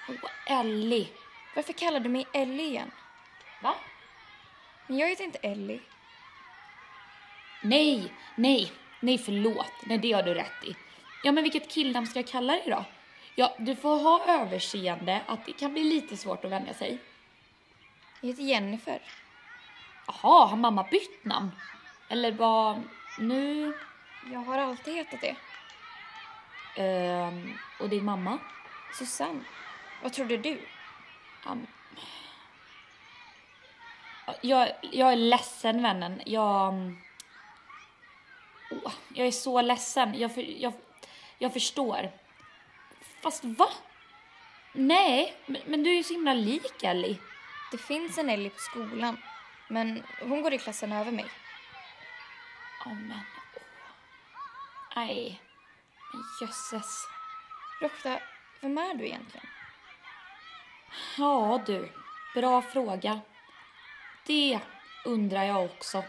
Åh, 0.08 0.58
Ellie. 0.58 1.08
Varför 1.54 1.72
kallar 1.72 2.00
du 2.00 2.08
mig 2.08 2.26
Ellie 2.32 2.66
igen? 2.66 2.90
Va? 3.62 3.74
Men 4.86 4.98
jag 4.98 5.08
heter 5.08 5.24
inte 5.24 5.38
Ellie. 5.38 5.80
Nej, 7.62 8.12
nej, 8.34 8.72
nej 9.00 9.18
förlåt. 9.18 9.72
Nej, 9.82 9.98
det 9.98 10.12
har 10.12 10.22
du 10.22 10.34
rätt 10.34 10.64
i. 10.64 10.76
Ja, 11.24 11.32
men 11.32 11.42
vilket 11.42 11.70
killnamn 11.70 12.06
ska 12.06 12.18
jag 12.18 12.28
kalla 12.28 12.52
dig 12.52 12.62
då? 12.66 12.84
Ja, 13.34 13.54
du 13.58 13.76
får 13.76 13.98
ha 13.98 14.24
överseende 14.26 15.20
att 15.26 15.46
det 15.46 15.52
kan 15.52 15.72
bli 15.72 15.84
lite 15.84 16.16
svårt 16.16 16.44
att 16.44 16.50
vänja 16.50 16.74
sig. 16.74 16.98
Jag 18.20 18.28
heter 18.28 18.42
Jennifer. 18.42 19.02
Jaha, 20.06 20.46
har 20.46 20.56
mamma 20.56 20.86
bytt 20.90 21.24
namn? 21.24 21.50
Eller 22.08 22.32
vad, 22.32 22.82
nu... 23.18 23.72
Jag 24.32 24.40
har 24.40 24.58
alltid 24.58 24.94
hetat 24.94 25.20
det. 25.20 25.36
Ehm, 26.76 27.58
och 27.80 27.88
din 27.88 28.04
mamma? 28.04 28.38
Susanne. 28.94 29.44
Vad 30.02 30.12
trodde 30.12 30.36
du? 30.36 30.60
Um, 31.46 31.66
jag, 34.40 34.72
jag 34.92 35.12
är 35.12 35.16
ledsen 35.16 35.82
vännen. 35.82 36.22
Jag... 36.26 36.74
Oh, 38.70 38.92
jag 39.14 39.26
är 39.26 39.32
så 39.32 39.62
ledsen. 39.62 40.18
Jag, 40.18 40.34
för, 40.34 40.62
jag, 40.62 40.72
jag 41.38 41.52
förstår. 41.52 42.10
Fast 43.22 43.44
va? 43.44 43.68
Nej, 44.72 45.36
men, 45.46 45.62
men 45.66 45.82
du 45.82 45.90
är 45.90 45.94
ju 45.94 46.02
så 46.02 46.14
himla 46.14 46.34
lik 46.34 46.82
Ellie. 46.82 47.18
Det 47.70 47.78
finns 47.78 48.18
en 48.18 48.30
Ellie 48.30 48.50
på 48.50 48.58
skolan. 48.58 49.16
Men 49.68 50.02
hon 50.20 50.42
går 50.42 50.54
i 50.54 50.58
klassen 50.58 50.92
över 50.92 51.12
mig. 51.12 51.26
Ja 52.88 52.94
men 52.94 53.12
åh. 53.12 53.22
Nej. 54.96 55.42
Men 56.12 56.22
jösses. 56.40 57.08
Rokta, 57.80 58.20
vem 58.60 58.78
är 58.78 58.94
du 58.94 59.06
egentligen? 59.06 59.46
Ja 61.18 61.62
du, 61.66 61.92
bra 62.34 62.62
fråga. 62.62 63.20
Det 64.26 64.60
undrar 65.04 65.44
jag 65.44 65.64
också. 65.64 66.04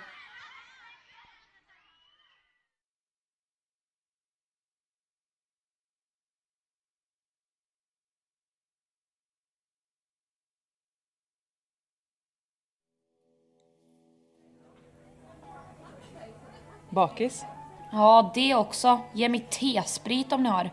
Bakis? 16.89 17.45
Ja, 17.91 18.31
det 18.33 18.55
också. 18.55 18.99
Ge 19.13 19.29
mig 19.29 19.39
tesprit 19.49 20.31
om 20.31 20.43
ni 20.43 20.49
har. 20.49 20.69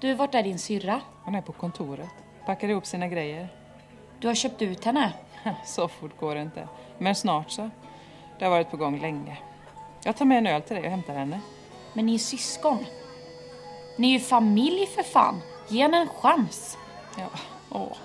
Du, 0.00 0.14
vart 0.14 0.34
är 0.34 0.42
din 0.42 0.58
syrra? 0.58 1.00
Hon 1.22 1.34
är 1.34 1.42
på 1.42 1.52
kontoret. 1.52 2.08
Packar 2.46 2.68
ihop 2.68 2.86
sina 2.86 3.08
grejer. 3.08 3.48
Du 4.18 4.26
har 4.26 4.34
köpt 4.34 4.62
ut 4.62 4.84
henne. 4.84 5.12
Så 5.64 5.88
fort 5.88 6.20
går 6.20 6.34
det 6.34 6.42
inte. 6.42 6.68
Men 6.98 7.14
snart 7.14 7.50
så. 7.50 7.70
Det 8.38 8.44
har 8.44 8.50
varit 8.50 8.70
på 8.70 8.76
gång 8.76 9.00
länge. 9.00 9.38
Jag 10.04 10.16
tar 10.16 10.24
med 10.24 10.38
en 10.38 10.46
öl 10.46 10.62
till 10.62 10.76
dig 10.76 10.84
och 10.84 10.90
hämtar 10.90 11.14
henne. 11.14 11.40
Men 11.92 12.06
ni 12.06 12.14
är 12.14 12.18
syskon. 12.18 12.86
Ni 13.98 14.08
är 14.08 14.12
ju 14.12 14.20
familj 14.20 14.86
för 14.86 15.02
fan. 15.02 15.40
Ge 15.68 15.82
henne 15.82 15.96
en 15.96 16.08
chans. 16.08 16.78
Ja, 17.18 17.28
åh. 17.70 17.96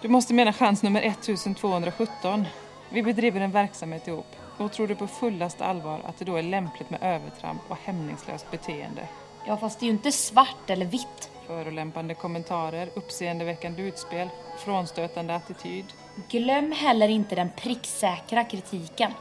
Du 0.00 0.08
måste 0.08 0.34
mena 0.34 0.52
chans 0.52 0.82
nummer 0.82 1.02
1217. 1.02 2.46
Vi 2.88 3.02
bedriver 3.02 3.40
en 3.40 3.50
verksamhet 3.50 4.08
ihop. 4.08 4.36
Och 4.58 4.72
tror 4.72 4.86
du 4.86 4.94
på 4.94 5.06
fullaste 5.06 5.64
allvar 5.64 6.00
att 6.04 6.18
det 6.18 6.24
då 6.24 6.36
är 6.36 6.42
lämpligt 6.42 6.90
med 6.90 7.02
övertramp 7.02 7.62
och 7.68 7.76
hämningslöst 7.84 8.50
beteende? 8.50 9.08
Ja, 9.46 9.56
fast 9.56 9.80
det 9.80 9.84
är 9.84 9.86
ju 9.88 9.92
inte 9.92 10.12
svart 10.12 10.70
eller 10.70 10.86
vitt. 10.86 11.30
Förolämpande 11.46 12.14
kommentarer, 12.14 12.88
uppseendeväckande 12.94 13.82
utspel, 13.82 14.28
frånstötande 14.58 15.34
attityd. 15.34 15.84
Glöm 16.30 16.72
heller 16.72 17.08
inte 17.08 17.34
den 17.34 17.50
pricksäkra 17.56 18.44
kritiken. 18.44 19.12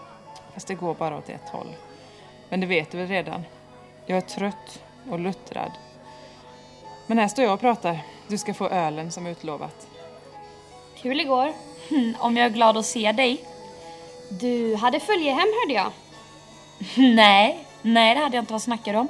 Fast 0.53 0.67
det 0.67 0.75
går 0.75 0.93
bara 0.93 1.17
åt 1.17 1.29
ett 1.29 1.49
håll. 1.49 1.75
Men 2.49 2.59
det 2.59 2.67
vet 2.67 2.91
du 2.91 2.97
väl 2.97 3.07
redan? 3.07 3.43
Jag 4.05 4.17
är 4.17 4.21
trött 4.21 4.83
och 5.09 5.19
luttrad. 5.19 5.71
Men 7.07 7.17
här 7.17 7.27
står 7.27 7.45
jag 7.45 7.53
och 7.53 7.59
pratar. 7.59 7.99
Du 8.27 8.37
ska 8.37 8.53
få 8.53 8.67
ölen 8.69 9.11
som 9.11 9.27
utlovat. 9.27 9.87
Kul 10.97 11.19
igår. 11.19 11.53
Hm, 11.89 12.15
Om 12.19 12.37
jag 12.37 12.45
är 12.45 12.49
glad 12.49 12.77
att 12.77 12.85
se 12.85 13.11
dig? 13.11 13.45
Du 14.39 14.75
hade 14.75 14.99
följe 14.99 15.31
hem 15.31 15.47
hörde 15.61 15.73
jag. 15.73 15.91
Nej, 17.15 17.65
nej 17.81 18.15
det 18.15 18.21
hade 18.21 18.37
jag 18.37 18.41
inte. 18.41 18.53
Vad 18.53 18.61
snackar 18.61 18.93
du 18.93 18.99
om? 18.99 19.07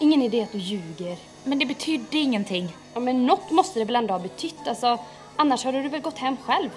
Ingen 0.00 0.22
idé 0.22 0.42
att 0.42 0.52
du 0.52 0.58
ljuger. 0.58 1.16
Men 1.44 1.58
det 1.58 1.66
betydde 1.66 2.18
ingenting. 2.18 2.68
Ja, 2.94 3.00
men 3.00 3.26
något 3.26 3.50
måste 3.50 3.78
det 3.78 3.84
väl 3.84 3.96
ändå 3.96 4.14
ha 4.14 4.18
betytt. 4.18 4.68
Alltså, 4.68 4.98
annars 5.36 5.64
hade 5.64 5.82
du 5.82 5.88
väl 5.88 6.00
gått 6.00 6.18
hem 6.18 6.36
själv. 6.44 6.70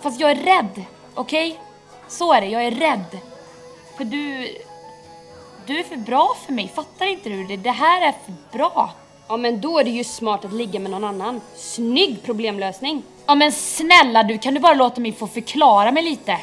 Fast 0.00 0.20
jag 0.20 0.30
är 0.30 0.34
rädd, 0.36 0.84
okej? 1.14 1.58
Så 2.08 2.32
är 2.32 2.40
det, 2.40 2.46
jag 2.46 2.64
är 2.64 2.70
rädd. 2.70 3.18
För 3.96 4.04
du... 4.04 4.48
Du 5.66 5.78
är 5.78 5.84
för 5.84 5.96
bra 5.96 6.36
för 6.46 6.52
mig, 6.52 6.68
fattar 6.74 7.06
inte 7.06 7.28
du 7.28 7.44
det? 7.44 7.56
Det 7.56 7.70
här 7.70 8.08
är 8.08 8.12
för 8.12 8.58
bra. 8.58 8.90
Ja, 9.28 9.36
men 9.36 9.60
då 9.60 9.78
är 9.78 9.84
det 9.84 9.90
ju 9.90 10.04
smart 10.04 10.44
att 10.44 10.52
ligga 10.52 10.80
med 10.80 10.90
någon 10.90 11.04
annan. 11.04 11.40
Snygg 11.54 12.22
problemlösning. 12.22 13.02
Ja 13.26 13.34
men 13.34 13.52
snälla 13.52 14.22
du, 14.22 14.38
kan 14.38 14.54
du 14.54 14.60
bara 14.60 14.74
låta 14.74 15.00
mig 15.00 15.12
få 15.12 15.26
förklara 15.26 15.92
mig 15.92 16.02
lite? 16.02 16.38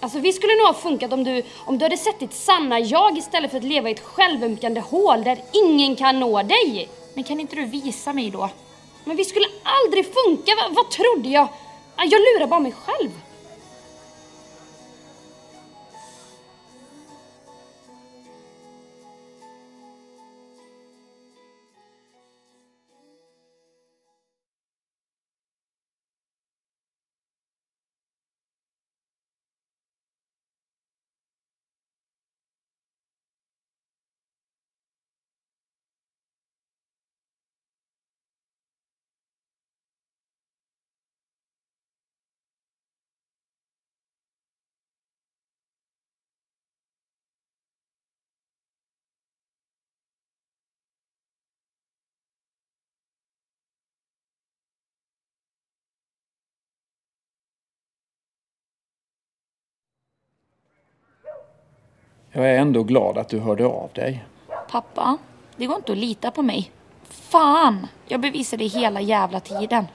Alltså 0.00 0.18
vi 0.18 0.32
skulle 0.32 0.54
nog 0.54 0.66
ha 0.66 0.74
funkat 0.74 1.12
om 1.12 1.24
du, 1.24 1.42
om 1.64 1.78
du 1.78 1.84
hade 1.84 1.96
sett 1.96 2.20
ditt 2.20 2.34
sanna 2.34 2.80
jag 2.80 3.18
istället 3.18 3.50
för 3.50 3.58
att 3.58 3.64
leva 3.64 3.88
i 3.88 3.92
ett 3.92 4.04
självömkande 4.04 4.80
hål 4.80 5.24
där 5.24 5.38
ingen 5.52 5.96
kan 5.96 6.20
nå 6.20 6.42
dig. 6.42 6.88
Men 7.14 7.24
kan 7.24 7.40
inte 7.40 7.56
du 7.56 7.64
visa 7.64 8.12
mig 8.12 8.30
då? 8.30 8.50
Men 9.04 9.16
vi 9.16 9.24
skulle 9.24 9.46
aldrig 9.62 10.04
funka, 10.04 10.52
Va, 10.54 10.62
vad 10.70 10.90
trodde 10.90 11.28
jag? 11.28 11.48
Ja, 11.96 12.04
Jag 12.04 12.20
lurar 12.20 12.46
bara 12.46 12.60
mig 12.60 12.72
själv. 12.72 13.10
Jag 62.32 62.50
är 62.50 62.58
ändå 62.58 62.82
glad 62.82 63.18
att 63.18 63.28
du 63.28 63.38
hörde 63.38 63.66
av 63.66 63.90
dig. 63.94 64.24
Pappa, 64.70 65.18
det 65.56 65.66
går 65.66 65.76
inte 65.76 65.92
att 65.92 65.98
lita 65.98 66.30
på 66.30 66.42
mig. 66.42 66.70
Fan, 67.10 67.86
jag 68.06 68.20
bevisar 68.20 68.56
det 68.56 68.64
hela 68.66 69.00
jävla 69.00 69.40
tiden. 69.40 69.86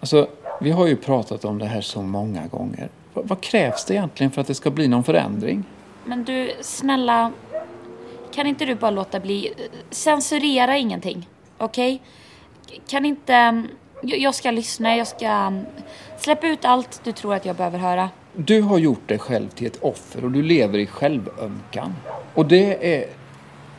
Alltså, 0.00 0.28
vi 0.60 0.70
har 0.70 0.86
ju 0.86 0.96
pratat 0.96 1.44
om 1.44 1.58
det 1.58 1.66
här 1.66 1.80
så 1.80 2.02
många 2.02 2.46
gånger. 2.46 2.88
Va- 3.14 3.22
vad 3.24 3.40
krävs 3.40 3.84
det 3.84 3.94
egentligen 3.94 4.30
för 4.30 4.40
att 4.40 4.46
det 4.46 4.54
ska 4.54 4.70
bli 4.70 4.88
någon 4.88 5.04
förändring? 5.04 5.64
Men 6.04 6.24
du, 6.24 6.52
snälla. 6.60 7.32
Kan 8.34 8.46
inte 8.46 8.64
du 8.64 8.74
bara 8.74 8.90
låta 8.90 9.20
bli? 9.20 9.52
Censurera 9.90 10.76
ingenting. 10.76 11.28
Okej? 11.58 12.02
Kan 12.88 13.04
inte... 13.06 13.62
Jag 14.02 14.18
jag 14.18 14.34
ska 14.34 14.50
lyssna, 14.50 14.96
jag 14.96 15.06
ska 15.06 15.52
släppa 16.18 16.46
ut 16.46 16.64
allt 16.64 17.00
du 17.04 17.12
tror 17.12 17.34
att 17.34 17.44
jag 17.44 17.56
behöver 17.56 17.78
höra. 17.78 18.10
Du 18.36 18.62
har 18.62 18.78
gjort 18.78 19.08
dig 19.08 19.18
själv 19.18 19.48
till 19.48 19.66
ett 19.66 19.82
offer 19.82 20.24
och 20.24 20.30
du 20.30 20.42
lever 20.42 20.78
i 20.78 20.86
självömkan. 20.86 21.94
Och 22.34 22.46
det 22.46 22.94
är 22.94 23.06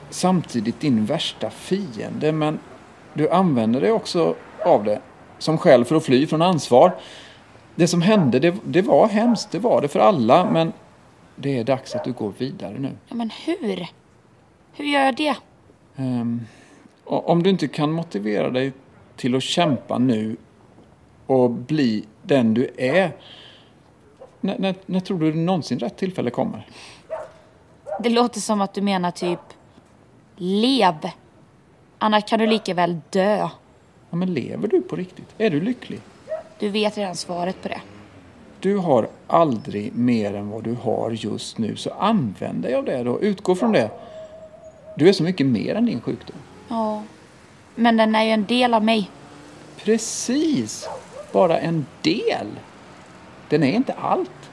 samtidigt 0.09 0.79
din 0.79 1.05
värsta 1.05 1.49
fiende 1.49 2.31
men 2.31 2.59
du 3.13 3.29
använder 3.29 3.81
dig 3.81 3.91
också 3.91 4.35
av 4.65 4.83
det 4.83 5.01
som 5.37 5.57
skäl 5.57 5.85
för 5.85 5.95
att 5.95 6.05
fly 6.05 6.27
från 6.27 6.41
ansvar. 6.41 6.95
Det 7.75 7.87
som 7.87 8.01
hände, 8.01 8.39
det, 8.39 8.55
det 8.65 8.81
var 8.81 9.07
hemskt, 9.07 9.51
det 9.51 9.59
var 9.59 9.81
det 9.81 9.87
för 9.87 9.99
alla 9.99 10.51
men 10.51 10.73
det 11.35 11.57
är 11.57 11.63
dags 11.63 11.95
att 11.95 12.03
du 12.03 12.11
går 12.11 12.33
vidare 12.37 12.79
nu. 12.79 12.91
Ja, 13.07 13.15
men 13.15 13.29
hur? 13.45 13.87
Hur 14.73 14.85
gör 14.85 15.05
jag 15.05 15.15
det? 15.15 15.35
Och 17.03 17.29
om 17.29 17.43
du 17.43 17.49
inte 17.49 17.67
kan 17.67 17.91
motivera 17.91 18.49
dig 18.49 18.73
till 19.15 19.35
att 19.35 19.43
kämpa 19.43 19.97
nu 19.97 20.37
och 21.25 21.49
bli 21.49 22.03
den 22.23 22.53
du 22.53 22.69
är, 22.77 23.11
när, 24.41 24.59
när, 24.59 24.75
när 24.85 24.99
tror 24.99 25.19
du 25.19 25.33
någonsin 25.33 25.79
rätt 25.79 25.97
tillfälle 25.97 26.29
kommer? 26.29 26.67
Det 27.99 28.09
låter 28.09 28.39
som 28.39 28.61
att 28.61 28.73
du 28.73 28.81
menar 28.81 29.11
typ 29.11 29.39
lev. 30.35 30.95
Annars 31.97 32.23
kan 32.25 32.39
du 32.39 32.47
lika 32.47 32.73
väl 32.73 32.99
dö. 33.09 33.49
Ja, 34.09 34.15
men 34.15 34.33
lever 34.33 34.67
du 34.67 34.81
på 34.81 34.95
riktigt? 34.95 35.27
Är 35.37 35.49
du 35.49 35.61
lycklig? 35.61 36.01
Du 36.59 36.69
vet 36.69 36.97
redan 36.97 37.15
svaret 37.15 37.61
på 37.61 37.67
det. 37.67 37.81
Du 38.59 38.77
har 38.77 39.07
aldrig 39.27 39.95
mer 39.95 40.33
än 40.33 40.49
vad 40.49 40.63
du 40.63 40.73
har 40.73 41.11
just 41.11 41.57
nu, 41.57 41.75
så 41.75 41.89
använd 41.89 42.61
dig 42.61 42.75
av 42.75 42.85
det 42.85 43.03
då. 43.03 43.21
Utgå 43.21 43.55
från 43.55 43.71
det. 43.71 43.91
Du 44.97 45.09
är 45.09 45.13
så 45.13 45.23
mycket 45.23 45.45
mer 45.45 45.75
än 45.75 45.85
din 45.85 46.01
sjukdom. 46.01 46.35
Ja. 46.67 47.03
Men 47.75 47.97
den 47.97 48.15
är 48.15 48.23
ju 48.23 48.31
en 48.31 48.45
del 48.45 48.73
av 48.73 48.83
mig. 48.83 49.09
Precis! 49.77 50.89
Bara 51.31 51.59
en 51.59 51.85
del. 52.01 52.47
Den 53.49 53.63
är 53.63 53.71
inte 53.71 53.93
allt. 53.93 54.49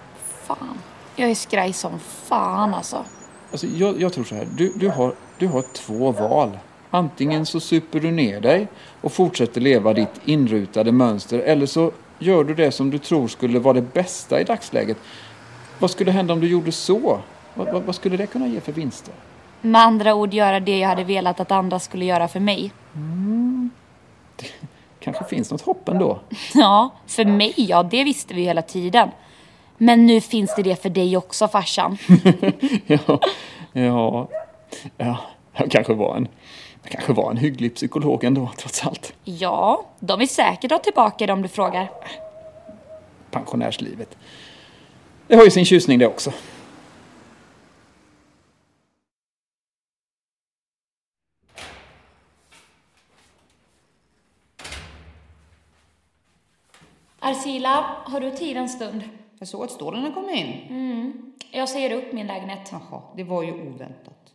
Fan. 0.46 0.78
Jag 1.16 1.30
är 1.30 1.34
skraj 1.34 1.72
som 1.72 1.98
fan 1.98 2.74
alltså. 2.74 3.04
Alltså, 3.50 3.66
jag, 3.66 4.00
jag 4.00 4.12
tror 4.12 4.24
så 4.24 4.34
här. 4.34 4.46
Du, 4.56 4.72
du, 4.76 4.88
har, 4.88 5.14
du 5.38 5.46
har 5.46 5.62
två 5.62 6.12
val. 6.12 6.58
Antingen 6.90 7.46
så 7.46 7.60
super 7.60 8.00
du 8.00 8.10
ner 8.10 8.40
dig 8.40 8.68
och 9.00 9.12
fortsätter 9.12 9.60
leva 9.60 9.92
ditt 9.92 10.20
inrutade 10.24 10.92
mönster 10.92 11.38
eller 11.38 11.66
så 11.66 11.92
gör 12.18 12.44
du 12.44 12.54
det 12.54 12.72
som 12.72 12.90
du 12.90 12.98
tror 12.98 13.28
skulle 13.28 13.58
vara 13.58 13.74
det 13.74 13.92
bästa 13.94 14.40
i 14.40 14.44
dagsläget. 14.44 14.96
Vad 15.78 15.90
skulle 15.90 16.10
hända 16.10 16.32
om 16.32 16.40
du 16.40 16.48
gjorde 16.48 16.72
så? 16.72 17.20
Vad, 17.54 17.72
vad, 17.72 17.82
vad 17.82 17.94
skulle 17.94 18.16
det 18.16 18.26
kunna 18.26 18.46
ge 18.46 18.60
för 18.60 18.72
vinster? 18.72 19.14
Med 19.60 19.80
andra 19.80 20.14
ord 20.14 20.34
göra 20.34 20.60
det 20.60 20.78
jag 20.78 20.88
hade 20.88 21.04
velat 21.04 21.40
att 21.40 21.50
andra 21.50 21.78
skulle 21.78 22.04
göra 22.04 22.28
för 22.28 22.40
mig. 22.40 22.72
Kanske 25.06 25.24
finns 25.24 25.50
något 25.50 25.60
hopp 25.60 25.88
ändå. 25.88 26.18
Ja, 26.54 26.90
för 27.06 27.24
mig 27.24 27.54
ja, 27.56 27.82
det 27.82 28.04
visste 28.04 28.34
vi 28.34 28.42
hela 28.42 28.62
tiden. 28.62 29.10
Men 29.78 30.06
nu 30.06 30.20
finns 30.20 30.54
det 30.56 30.62
det 30.62 30.82
för 30.82 30.88
dig 30.88 31.16
också 31.16 31.48
farsan. 31.48 31.98
ja, 32.86 33.20
ja, 33.72 34.28
ja, 34.96 35.18
jag 35.52 35.70
kanske 35.70 35.94
var 35.94 36.16
en, 36.16 36.28
jag 36.82 36.92
kanske 36.92 37.12
var 37.12 37.30
en 37.30 37.36
hygglig 37.36 37.74
psykolog 37.74 38.24
ändå, 38.24 38.50
trots 38.58 38.86
allt. 38.86 39.12
Ja, 39.24 39.86
de 40.00 40.18
vill 40.18 40.28
säkert 40.28 40.70
ha 40.70 40.78
tillbaka 40.78 41.26
det 41.26 41.32
om 41.32 41.42
du 41.42 41.48
frågar. 41.48 41.90
Pensionärslivet. 43.30 44.16
Det 45.26 45.36
har 45.36 45.44
ju 45.44 45.50
sin 45.50 45.64
tjusning 45.64 45.98
det 45.98 46.06
också. 46.06 46.32
Arcila, 57.26 57.84
har 58.04 58.20
du 58.20 58.30
tid 58.30 58.56
en 58.56 58.68
stund? 58.68 59.02
Jag 59.38 59.48
såg 59.48 59.64
att 59.64 59.70
stålarna 59.70 60.12
kom 60.12 60.28
in. 60.30 61.34
Jag 61.50 61.68
säger 61.68 61.92
upp 61.92 62.12
min 62.12 62.26
lägenhet. 62.26 62.72
Jaha, 62.72 63.02
det 63.16 63.24
var 63.24 63.42
ju 63.42 63.52
oväntat. 63.52 64.32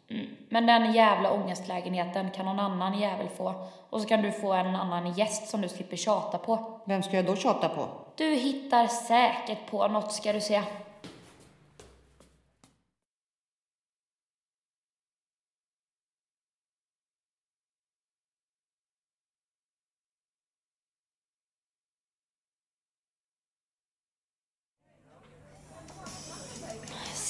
Men 0.49 0.65
den 0.65 0.93
jävla 0.93 1.31
ångestlägenheten 1.31 2.31
kan 2.31 2.45
någon 2.45 2.59
annan 2.59 2.99
jävel 2.99 3.27
få. 3.37 3.53
Och 3.89 4.01
så 4.01 4.07
kan 4.07 4.21
du 4.21 4.31
få 4.31 4.53
en 4.53 4.75
annan 4.75 5.13
gäst 5.13 5.47
som 5.47 5.61
du 5.61 5.69
slipper 5.69 5.97
tjata 5.97 6.37
på. 6.37 6.81
Vem 6.85 7.03
ska 7.03 7.15
jag 7.15 7.25
då 7.25 7.35
tjata 7.35 7.69
på? 7.69 7.87
Du 8.15 8.35
hittar 8.35 8.87
säkert 8.87 9.71
på 9.71 9.87
något 9.87 10.11
ska 10.11 10.33
du 10.33 10.41
se. 10.41 10.61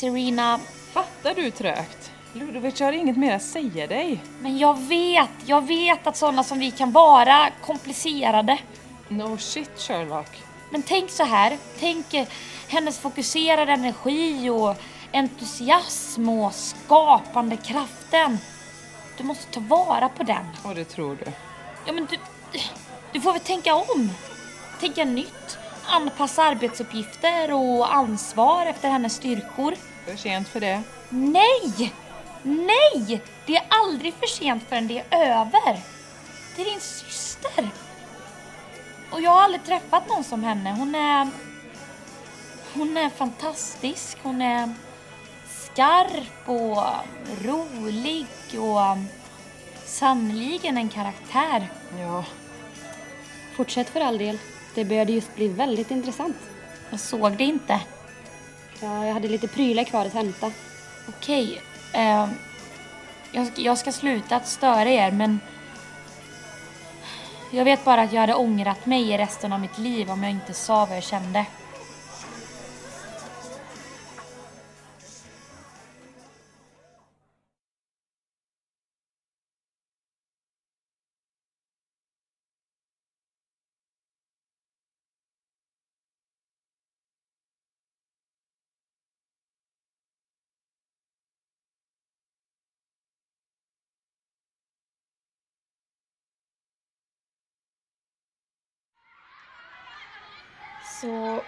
Serena, 0.01 0.59
Fattar 0.93 1.35
du 1.35 1.51
trögt? 1.51 2.11
Ludovic 2.33 2.79
har 2.79 2.91
inget 2.91 3.17
mer 3.17 3.35
att 3.35 3.43
säga 3.43 3.87
dig. 3.87 4.23
men 4.39 4.57
jag 4.57 4.79
vet, 4.79 5.29
jag 5.45 5.67
vet 5.67 6.07
att 6.07 6.17
sådana 6.17 6.43
som 6.43 6.59
vi 6.59 6.71
kan 6.71 6.91
vara 6.91 7.49
komplicerade. 7.65 8.57
No 9.07 9.37
shit 9.37 9.79
Sherlock. 9.79 10.41
Men 10.69 10.83
tänk 10.83 11.09
så 11.09 11.23
här, 11.23 11.57
tänk 11.79 12.13
eh, 12.13 12.27
hennes 12.67 12.99
fokuserade 12.99 13.71
energi 13.71 14.49
och 14.49 14.75
entusiasm 15.13 16.29
och 16.29 16.53
skapande 16.53 17.57
kraften. 17.57 18.37
Du 19.17 19.23
måste 19.23 19.53
ta 19.53 19.59
vara 19.59 20.09
på 20.09 20.23
den. 20.23 20.45
Och 20.63 20.75
det 20.75 20.85
tror 20.85 21.17
du. 21.25 21.31
Ja 21.85 21.93
men 21.93 22.07
du, 22.11 22.17
du 23.13 23.21
får 23.21 23.31
väl 23.33 23.41
tänka 23.41 23.75
om. 23.75 24.09
Tänka 24.79 25.05
nytt. 25.05 25.57
Anpassa 25.85 26.43
arbetsuppgifter 26.43 27.53
och 27.53 27.93
ansvar 27.95 28.65
efter 28.65 28.89
hennes 28.89 29.13
styrkor. 29.13 29.75
För 30.05 30.15
sent 30.15 30.47
för 30.47 30.59
det. 30.59 30.83
Nej! 31.09 31.93
Nej! 32.43 33.21
Det 33.45 33.55
är 33.55 33.65
aldrig 33.69 34.13
för 34.13 34.27
sent 34.27 34.63
förrän 34.69 34.87
det 34.87 35.03
är 35.09 35.39
över. 35.39 35.79
Det 36.55 36.61
är 36.61 36.65
din 36.65 36.79
syster. 36.79 37.69
Och 39.11 39.21
jag 39.21 39.31
har 39.31 39.41
aldrig 39.41 39.63
träffat 39.63 40.09
någon 40.09 40.23
som 40.23 40.43
henne. 40.43 40.71
Hon 40.71 40.95
är... 40.95 41.29
Hon 42.73 42.97
är 42.97 43.09
fantastisk. 43.09 44.17
Hon 44.23 44.41
är 44.41 44.73
skarp 45.49 46.49
och 46.49 46.83
rolig 47.45 48.27
och 48.59 48.97
sannoliken 49.85 50.77
en 50.77 50.89
karaktär. 50.89 51.67
Ja. 51.99 52.25
Fortsätt 53.55 53.89
för 53.89 54.01
all 54.01 54.17
del. 54.17 54.37
Det 54.75 54.85
började 54.85 55.13
just 55.13 55.35
bli 55.35 55.47
väldigt 55.47 55.91
intressant. 55.91 56.37
Jag 56.89 56.99
såg 56.99 57.37
det 57.37 57.43
inte. 57.43 57.79
Ja, 58.81 59.05
jag 59.05 59.13
hade 59.13 59.27
lite 59.27 59.47
prylar 59.47 59.83
kvar 59.83 60.05
att 60.05 60.13
hämta. 60.13 60.51
Okej. 61.09 61.61
Eh, 61.93 62.27
jag, 63.31 63.47
ska- 63.47 63.61
jag 63.61 63.77
ska 63.77 63.91
sluta 63.91 64.35
att 64.35 64.47
störa 64.47 64.89
er 64.89 65.11
men 65.11 65.39
jag 67.51 67.65
vet 67.65 67.85
bara 67.85 68.01
att 68.01 68.13
jag 68.13 68.21
hade 68.21 68.33
ångrat 68.35 68.85
mig 68.85 69.11
i 69.11 69.17
resten 69.17 69.53
av 69.53 69.59
mitt 69.59 69.77
liv 69.77 70.11
om 70.11 70.23
jag 70.23 70.31
inte 70.31 70.53
sa 70.53 70.85
vad 70.85 70.97
jag 70.97 71.03
kände. 71.03 71.45
Så 101.01 101.43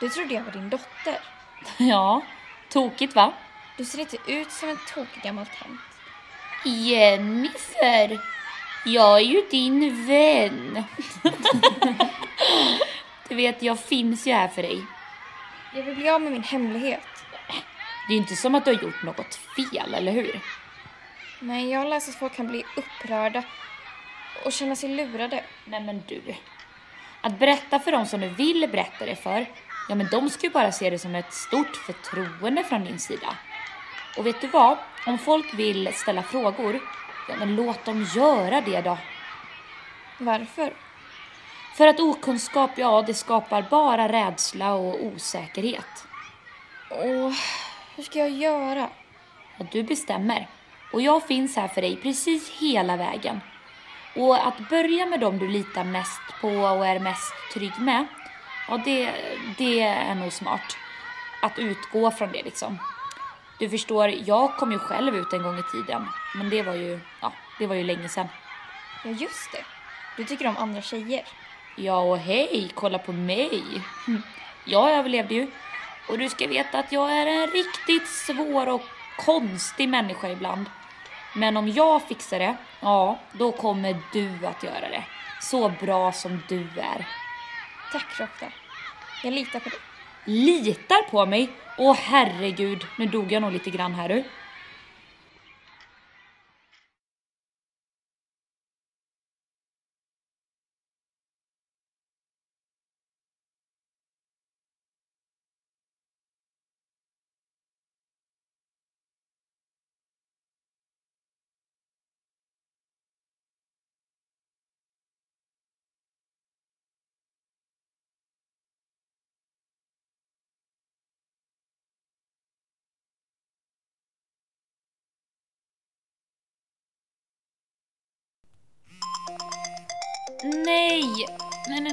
du 0.00 0.08
trodde 0.08 0.34
jag 0.34 0.42
var 0.42 0.52
din 0.52 0.70
dotter? 0.70 1.18
Ja, 1.78 2.22
tokigt 2.68 3.14
va? 3.14 3.32
Du 3.76 3.84
ser 3.84 4.00
inte 4.00 4.16
ut 4.26 4.50
som 4.50 4.68
en 4.68 4.78
tokig 4.94 5.22
gammal 5.22 5.46
tant. 5.46 5.80
Jennifer, 6.64 8.20
jag 8.84 9.18
är 9.18 9.24
ju 9.24 9.42
din 9.50 10.06
vän. 10.06 10.84
du 13.28 13.34
vet, 13.34 13.62
jag 13.62 13.80
finns 13.80 14.26
ju 14.26 14.32
här 14.32 14.48
för 14.48 14.62
dig. 14.62 14.84
Jag 15.74 15.82
vill 15.82 15.96
bli 15.96 16.08
av 16.08 16.20
med 16.20 16.32
min 16.32 16.42
hemlighet. 16.42 17.24
Det 18.08 18.12
är 18.12 18.14
ju 18.14 18.16
inte 18.16 18.36
som 18.36 18.54
att 18.54 18.64
du 18.64 18.74
har 18.74 18.82
gjort 18.82 19.02
något 19.02 19.34
fel, 19.34 19.94
eller 19.94 20.12
hur? 20.12 20.40
Men 21.40 21.68
jag 21.68 21.80
har 21.80 21.86
läst 21.86 22.08
att 22.08 22.14
folk 22.14 22.34
kan 22.34 22.46
bli 22.46 22.64
upprörda 22.76 23.42
och 24.44 24.52
känna 24.52 24.76
sig 24.76 24.88
lurade. 24.88 25.44
Nej 25.64 25.80
men 25.80 26.02
du. 26.06 26.22
Att 27.20 27.38
berätta 27.38 27.78
för 27.78 27.92
dem 27.92 28.06
som 28.06 28.20
du 28.20 28.28
vill 28.28 28.68
berätta 28.72 29.06
det 29.06 29.16
för, 29.16 29.46
ja 29.88 29.94
men 29.94 30.08
de 30.10 30.30
ska 30.30 30.46
ju 30.46 30.52
bara 30.52 30.72
se 30.72 30.90
det 30.90 30.98
som 30.98 31.14
ett 31.14 31.32
stort 31.32 31.76
förtroende 31.76 32.64
från 32.64 32.84
din 32.84 32.98
sida. 32.98 33.36
Och 34.18 34.26
vet 34.26 34.40
du 34.40 34.46
vad? 34.46 34.78
Om 35.06 35.18
folk 35.18 35.54
vill 35.54 35.90
ställa 35.94 36.22
frågor, 36.22 36.80
ja 37.28 37.34
men 37.38 37.56
låt 37.56 37.84
dem 37.84 38.06
göra 38.16 38.60
det 38.60 38.80
då. 38.80 38.98
Varför? 40.18 40.72
För 41.74 41.86
att 41.86 42.00
okunskap, 42.00 42.70
ja 42.76 43.02
det 43.02 43.14
skapar 43.14 43.66
bara 43.70 44.08
rädsla 44.08 44.74
och 44.74 45.04
osäkerhet. 45.04 46.06
Och 46.90 47.32
hur 47.96 48.02
ska 48.02 48.18
jag 48.18 48.30
göra? 48.30 48.88
Ja, 49.58 49.66
du 49.72 49.82
bestämmer. 49.82 50.48
Och 50.92 51.02
jag 51.02 51.26
finns 51.26 51.56
här 51.56 51.68
för 51.68 51.80
dig 51.80 51.96
precis 51.96 52.50
hela 52.50 52.96
vägen. 52.96 53.40
Och 54.18 54.46
att 54.46 54.68
börja 54.68 55.06
med 55.06 55.20
dem 55.20 55.38
du 55.38 55.48
litar 55.48 55.84
mest 55.84 56.20
på 56.40 56.48
och 56.48 56.86
är 56.86 57.00
mest 57.00 57.32
trygg 57.52 57.72
med, 57.78 58.06
ja 58.68 58.80
det, 58.84 59.10
det 59.58 59.80
är 59.80 60.14
nog 60.14 60.32
smart. 60.32 60.76
Att 61.42 61.58
utgå 61.58 62.10
från 62.10 62.32
det 62.32 62.42
liksom. 62.42 62.78
Du 63.58 63.68
förstår, 63.68 64.08
jag 64.08 64.56
kom 64.56 64.72
ju 64.72 64.78
själv 64.78 65.16
ut 65.16 65.32
en 65.32 65.42
gång 65.42 65.58
i 65.58 65.62
tiden. 65.72 66.06
Men 66.34 66.50
det 66.50 66.62
var 66.62 66.74
ju, 66.74 67.00
ja, 67.20 67.32
det 67.58 67.66
var 67.66 67.74
ju 67.74 67.84
länge 67.84 68.08
sedan. 68.08 68.28
Ja, 69.04 69.10
just 69.10 69.52
det. 69.52 69.64
Du 70.16 70.24
tycker 70.24 70.46
om 70.46 70.56
andra 70.56 70.82
tjejer. 70.82 71.24
Ja 71.76 71.98
och 71.98 72.18
hej, 72.18 72.70
kolla 72.74 72.98
på 72.98 73.12
mig. 73.12 73.62
Hm. 74.06 74.22
Jag 74.64 74.90
överlevde 74.90 75.34
ju. 75.34 75.50
Och 76.08 76.18
du 76.18 76.28
ska 76.28 76.46
veta 76.46 76.78
att 76.78 76.92
jag 76.92 77.12
är 77.12 77.26
en 77.26 77.46
riktigt 77.50 78.08
svår 78.08 78.68
och 78.68 78.82
konstig 79.16 79.88
människa 79.88 80.28
ibland. 80.28 80.66
Men 81.38 81.56
om 81.56 81.68
jag 81.68 82.02
fixar 82.02 82.38
det, 82.38 82.56
ja, 82.80 83.18
då 83.32 83.52
kommer 83.52 83.96
du 84.12 84.46
att 84.46 84.62
göra 84.62 84.88
det. 84.88 85.04
Så 85.40 85.72
bra 85.80 86.12
som 86.12 86.42
du 86.48 86.60
är. 86.60 87.06
Tack, 87.92 88.20
Rokta. 88.20 88.46
Jag 89.24 89.32
litar 89.32 89.60
på 89.60 89.68
dig. 89.68 89.78
Litar 90.24 91.10
på 91.10 91.26
mig? 91.26 91.48
Åh 91.78 91.96
herregud, 91.96 92.86
nu 92.98 93.06
dog 93.06 93.32
jag 93.32 93.42
nog 93.42 93.52
lite 93.52 93.70
grann 93.70 93.94
här 93.94 94.08
du. 94.08 94.24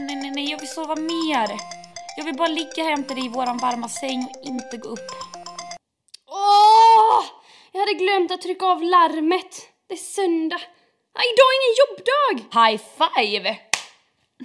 Nej, 0.05 0.15
nej, 0.15 0.23
nej, 0.23 0.31
nej, 0.31 0.43
nej, 0.43 0.51
jag 0.51 0.59
vill 0.59 0.69
sova 0.69 0.95
mer. 0.95 1.47
Jag 2.17 2.25
vill 2.25 2.35
bara 2.35 2.47
ligga 2.47 2.89
jämte 2.89 3.13
dig 3.13 3.25
i 3.25 3.29
våran 3.29 3.57
varma 3.57 3.89
säng 3.89 4.25
och 4.25 4.45
inte 4.45 4.77
gå 4.77 4.89
upp. 4.89 5.11
Åh! 6.27 7.23
Jag 7.71 7.79
hade 7.79 7.93
glömt 7.93 8.31
att 8.31 8.41
trycka 8.41 8.65
av 8.65 8.83
larmet. 8.83 9.69
Det 9.87 9.93
är 9.93 9.97
söndag. 9.97 10.61
Ah, 11.13 11.23
idag 11.31 11.49
är 11.53 11.57
ingen 11.61 11.75
jobbdag! 11.83 12.35
High 12.61 12.81
five! 12.97 13.57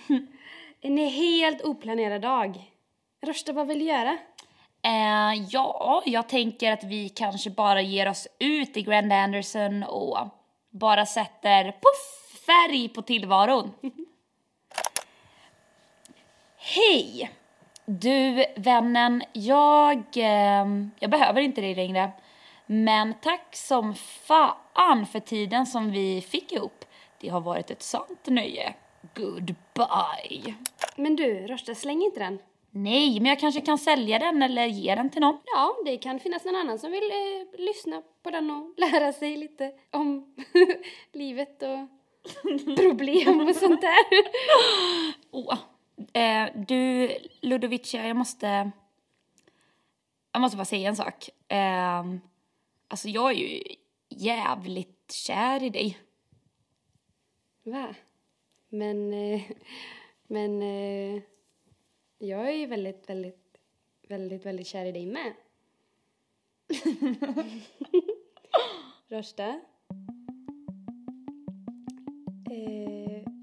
En 0.83 0.99
helt 0.99 1.63
oplanerad 1.63 2.23
dag. 2.23 2.73
Rosta, 3.27 3.53
vad 3.53 3.67
vill 3.67 3.79
du 3.79 3.85
göra? 3.85 4.19
Eh, 4.85 5.45
ja, 5.51 6.03
jag 6.07 6.29
tänker 6.29 6.73
att 6.73 6.85
vi 6.85 7.09
kanske 7.09 7.51
bara 7.51 7.83
ger 7.83 8.09
oss 8.09 8.29
ut 8.39 8.77
i 8.77 8.83
Grand 8.83 9.13
Anderson 9.13 9.83
och 9.83 10.19
bara 10.71 11.07
sätter 11.07 11.65
puff, 11.65 12.41
färg 12.47 12.89
på 12.89 13.03
tillvaron. 13.03 13.73
Hej! 16.75 17.31
Du, 17.85 18.45
vännen, 18.57 19.23
jag, 19.33 19.99
eh, 20.17 20.67
jag 20.99 21.11
behöver 21.11 21.41
inte 21.41 21.61
dig 21.61 21.75
längre. 21.75 22.13
Men 22.67 23.15
tack 23.23 23.57
som 23.57 23.95
fan 23.95 25.07
för 25.07 25.21
tiden 25.21 25.67
som 25.67 25.91
vi 25.91 26.21
fick 26.21 26.53
ihop. 26.53 26.85
Det 27.21 27.29
har 27.29 27.41
varit 27.41 27.71
ett 27.71 27.83
sant 27.83 28.27
nöje. 28.27 28.75
Goodbye. 29.15 30.55
Men 30.97 31.17
du, 31.17 31.47
Rosta, 31.47 31.75
släng 31.75 32.03
inte 32.03 32.21
den. 32.21 32.39
Nej, 32.71 33.21
men 33.21 33.29
jag 33.29 33.41
kanske 33.41 33.61
kan 33.61 33.79
sälja 33.79 34.19
den 34.19 34.43
eller 34.43 34.67
ge 34.67 34.95
den 34.95 35.11
till 35.11 35.21
någon. 35.21 35.39
Ja, 35.45 35.77
det 35.85 35.97
kan 35.97 36.21
finnas 36.21 36.45
någon 36.45 36.57
annan 36.57 36.79
som 36.79 36.91
vill 36.91 37.11
eh, 37.11 37.61
lyssna 37.61 38.03
på 38.23 38.31
den 38.31 38.51
och 38.51 38.75
lära 38.77 39.13
sig 39.13 39.37
lite 39.37 39.73
om 39.91 40.35
livet 41.13 41.63
och 41.63 42.77
problem 42.77 43.49
och 43.49 43.57
sånt 43.57 43.81
där. 43.81 44.05
Åh. 45.31 45.59
Eh, 46.13 46.49
du, 46.69 47.09
Ludovicia, 47.41 48.07
jag 48.07 48.17
måste... 48.17 48.71
Jag 50.33 50.41
måste 50.41 50.57
bara 50.57 50.65
säga 50.65 50.89
en 50.89 50.97
sak. 50.97 51.31
Eh, 51.49 52.05
alltså, 52.89 53.09
jag 53.09 53.31
är 53.31 53.35
ju 53.35 53.63
jävligt 54.09 55.13
kär 55.13 55.63
i 55.63 55.71
dig. 55.71 55.99
Va? 57.63 57.95
Men, 58.69 59.13
eh, 59.13 59.43
men 60.23 60.63
eh, 60.63 61.23
jag 62.19 62.49
är 62.49 62.55
ju 62.55 62.67
väldigt, 62.67 63.09
väldigt, 63.09 63.59
väldigt, 64.09 64.47
väldigt 64.47 64.67
kär 64.67 64.85
i 64.85 64.93
dig 64.93 65.07
med. 65.07 65.35
Rösta. 69.09 69.61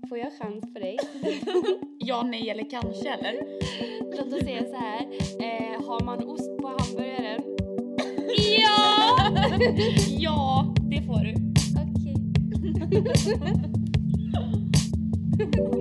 Får 0.10 0.18
jag 0.18 0.32
chans 0.42 0.74
på 0.74 0.80
dig? 0.80 0.98
Ja, 2.00 2.24
nej 2.24 2.50
eller 2.50 2.70
kanske, 2.70 3.10
eller? 3.10 3.34
Låt 4.18 4.34
oss 4.34 4.40
säga 4.40 4.64
så 4.66 4.76
här. 4.76 5.02
Eh, 5.40 5.86
har 5.88 6.04
man 6.06 6.24
ost 6.24 6.58
på 6.58 6.68
hamburgaren? 6.68 7.42
Ja! 8.60 9.18
ja, 10.08 10.76
det 10.82 11.02
får 11.02 11.24
du. 11.24 11.34
Okej. 11.82 12.16